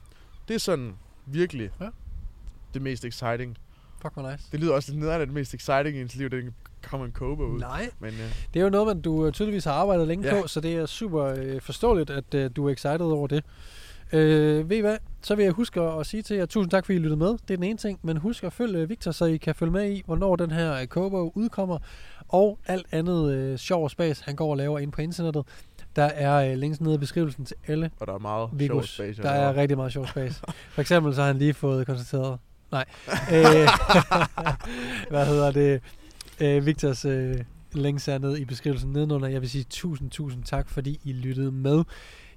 det 0.47 0.53
er 0.53 0.59
sådan 0.59 0.93
virkelig 1.25 1.69
Ja. 1.81 1.87
det 2.73 2.81
mest 2.81 3.05
exciting. 3.05 3.57
Fuck, 4.01 4.13
hvor 4.13 4.31
nice. 4.31 4.43
Det 4.51 4.59
lyder 4.59 4.73
også 4.73 4.91
lidt 4.91 4.99
nederen, 4.99 5.21
at 5.21 5.27
det 5.27 5.33
mest 5.35 5.53
exciting 5.53 5.95
i 5.97 6.01
ens 6.01 6.15
liv, 6.15 6.29
det 6.29 6.43
en 6.43 6.55
kogebog 7.13 7.49
ud. 7.49 7.59
Nej, 7.59 7.89
Men 7.99 8.09
øh, 8.09 8.35
det 8.53 8.59
er 8.59 8.63
jo 8.63 8.69
noget, 8.69 8.87
man 8.87 9.01
du 9.01 9.25
øh, 9.25 9.31
tydeligvis 9.31 9.63
har 9.65 9.71
arbejdet 9.73 10.07
længe 10.07 10.27
Ja. 10.35 10.41
på, 10.41 10.47
så 10.47 10.59
det 10.61 10.75
er 10.75 10.85
super 10.85 11.23
øh, 11.37 11.61
forståeligt, 11.61 12.09
at 12.09 12.33
øh, 12.33 12.49
du 12.55 12.67
er 12.67 12.71
excited 12.73 13.01
over 13.01 13.27
det. 13.27 13.43
Øh, 14.13 14.69
ved 14.69 14.77
I 14.77 14.81
hvad? 14.81 14.97
Så 15.21 15.35
vil 15.35 15.43
jeg 15.43 15.51
huske 15.53 15.81
at, 15.81 16.05
sige 16.05 16.23
til 16.23 16.37
jer, 16.37 16.45
tusind 16.45 16.71
tak, 16.71 16.85
fordi 16.85 16.95
I 16.95 16.99
lyttede 16.99 17.17
med. 17.19 17.27
Det 17.29 17.51
er 17.51 17.55
den 17.55 17.63
ene 17.63 17.77
ting, 17.77 17.99
men 18.03 18.17
husk 18.17 18.43
at 18.43 18.53
følge 18.53 18.79
øh, 18.79 18.89
Victor, 18.89 19.11
så 19.11 19.25
I 19.25 19.37
kan 19.37 19.55
følge 19.55 19.71
med 19.71 19.91
i, 19.91 20.03
hvornår 20.05 20.35
den 20.35 20.51
her 20.51 20.81
øh, 20.81 20.87
kogebog 20.87 21.37
udkommer, 21.37 21.77
og 22.27 22.59
alt 22.65 22.85
andet 22.91 23.31
øh, 23.33 23.57
sjov 23.57 23.83
og 23.83 23.91
spas, 23.91 24.19
han 24.19 24.35
går 24.35 24.51
og 24.51 24.57
laver 24.57 24.79
ind 24.79 24.91
på 24.91 25.01
internettet. 25.01 25.45
Der 25.95 26.03
er 26.03 26.51
øh, 26.51 26.57
links 26.57 26.81
nede 26.81 26.95
i 26.95 26.97
beskrivelsen 26.97 27.45
til 27.45 27.55
alle 27.67 27.91
og 27.99 28.07
der 28.07 28.13
er 28.13 28.19
meget 28.19 28.49
sjov 28.67 28.83
space. 28.83 29.21
Der 29.23 29.29
er 29.29 29.55
rigtig 29.55 29.77
meget 29.77 29.93
sjov 29.93 30.07
space. 30.07 30.41
For 30.73 30.81
eksempel 30.81 31.15
så 31.15 31.21
har 31.21 31.27
han 31.27 31.37
lige 31.37 31.53
fået 31.53 31.85
konstateret... 31.85 32.39
Nej. 32.71 32.85
Øh, 33.33 33.67
hvad 35.11 35.25
hedder 35.25 35.51
det? 35.51 35.81
Øh, 36.41 36.65
Victors 36.65 37.05
øh, 37.05 37.35
links 37.73 38.07
er 38.07 38.17
nede 38.17 38.41
i 38.41 38.45
beskrivelsen 38.45 38.93
nedenunder. 38.93 39.27
Jeg 39.27 39.41
vil 39.41 39.49
sige 39.49 39.65
tusind, 39.69 40.11
tusind 40.11 40.43
tak, 40.43 40.69
fordi 40.69 40.99
I 41.03 41.13
lyttede 41.13 41.51
med. 41.51 41.83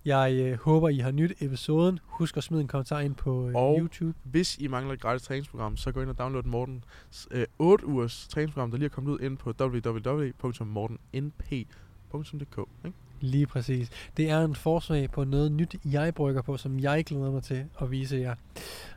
Jeg 0.04 0.32
øh, 0.34 0.58
håber, 0.60 0.88
I 0.88 0.98
har 0.98 1.10
nyt 1.10 1.32
episoden. 1.40 1.98
Husk 2.06 2.36
at 2.36 2.44
smide 2.44 2.60
en 2.62 2.68
kommentar 2.68 3.00
ind 3.00 3.14
på 3.14 3.48
øh, 3.48 3.54
Og- 3.54 3.78
YouTube. 3.80 4.18
Hvis 4.22 4.58
I 4.58 4.66
mangler 4.66 4.94
et 4.94 5.00
gratis 5.00 5.22
træningsprogram, 5.22 5.76
så 5.76 5.92
gå 5.92 6.00
ind 6.02 6.10
og 6.10 6.18
download 6.18 6.44
Mortens 6.44 7.28
øh, 7.30 7.44
8 7.58 7.86
ugers 7.86 8.26
træningsprogram, 8.30 8.70
der 8.70 8.78
lige 8.78 8.86
er 8.86 8.90
kommet 8.90 9.12
ud 9.12 9.18
ind 9.20 9.38
på 9.38 9.52
www.mortennp.dk. 9.60 12.58
Ikke? 12.84 12.96
Lige 13.20 13.46
præcis. 13.46 13.88
Det 14.16 14.30
er 14.30 14.44
en 14.44 14.54
forsmag 14.54 15.10
på 15.10 15.24
noget 15.24 15.52
nyt, 15.52 15.76
jeg 15.84 16.14
brygger 16.14 16.42
på, 16.42 16.56
som 16.56 16.80
jeg 16.80 17.04
glæder 17.04 17.30
mig 17.30 17.42
til 17.42 17.64
at 17.80 17.90
vise 17.90 18.16
jer. 18.16 18.34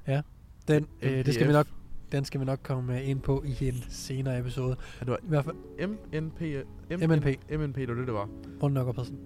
Ja, 0.08 0.22
den, 0.68 0.88
øh, 1.02 1.26
det 1.26 1.34
skal 1.34 1.48
vi 1.48 1.54
nok, 1.54 1.68
den 2.13 2.26
skal 2.26 2.39
vi 2.39 2.45
nok 2.45 2.60
komme 2.63 3.04
ind 3.04 3.19
på 3.19 3.43
i 3.45 3.67
en 3.67 3.84
senere 3.89 4.39
episode. 4.39 4.76
Ja, 4.99 5.06
det 5.06 5.12
var 5.12 5.17
I 5.17 5.28
hvert 5.28 5.45
fald 5.45 5.56
MNP. 5.88 6.41
MNP. 6.89 7.26
MNP, 7.60 7.76
det 7.76 7.89
var 7.89 7.95
det, 7.95 8.08
det 8.08 8.13
var. 8.13 8.30
Morten 8.62 8.73
Nøkker 8.73 8.93
Pedersen. 8.93 9.17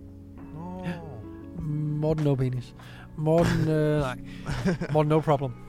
Nå. 0.53 0.85
Morten 2.01 2.23
No 2.23 2.35
Penis. 2.35 2.75
Morten, 3.17 3.69
øh, 3.69 3.99
nej. 4.07 4.17
Morten 4.93 5.09
No 5.09 5.19
Problem. 5.19 5.51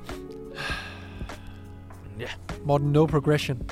Ja. 2.20 2.26
Morten 2.64 2.92
No 2.92 3.06
Progression. 3.06 3.58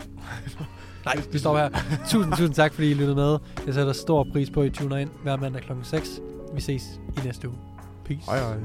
Nej, 1.04 1.14
vi 1.32 1.38
står 1.38 1.59
her. 1.59 1.68
Tusind, 2.09 2.32
tusind 2.32 2.54
tak, 2.54 2.72
fordi 2.72 2.90
I 2.90 2.94
lyttede 2.94 3.16
med. 3.16 3.38
Jeg 3.66 3.74
sætter 3.74 3.92
stor 3.92 4.26
pris 4.32 4.50
på, 4.50 4.61
at 4.61 4.66
I 4.66 4.70
tuner 4.70 4.96
ind 4.96 5.11
hver 5.22 5.37
mandag 5.37 5.62
kl. 5.62 5.72
6. 5.82 6.20
Vi 6.54 6.61
ses 6.61 7.00
i 7.16 7.20
næste 7.24 7.48
uge. 7.48 7.59
Peace. 8.04 8.30
Hej 8.30 8.38
hej. 8.38 8.56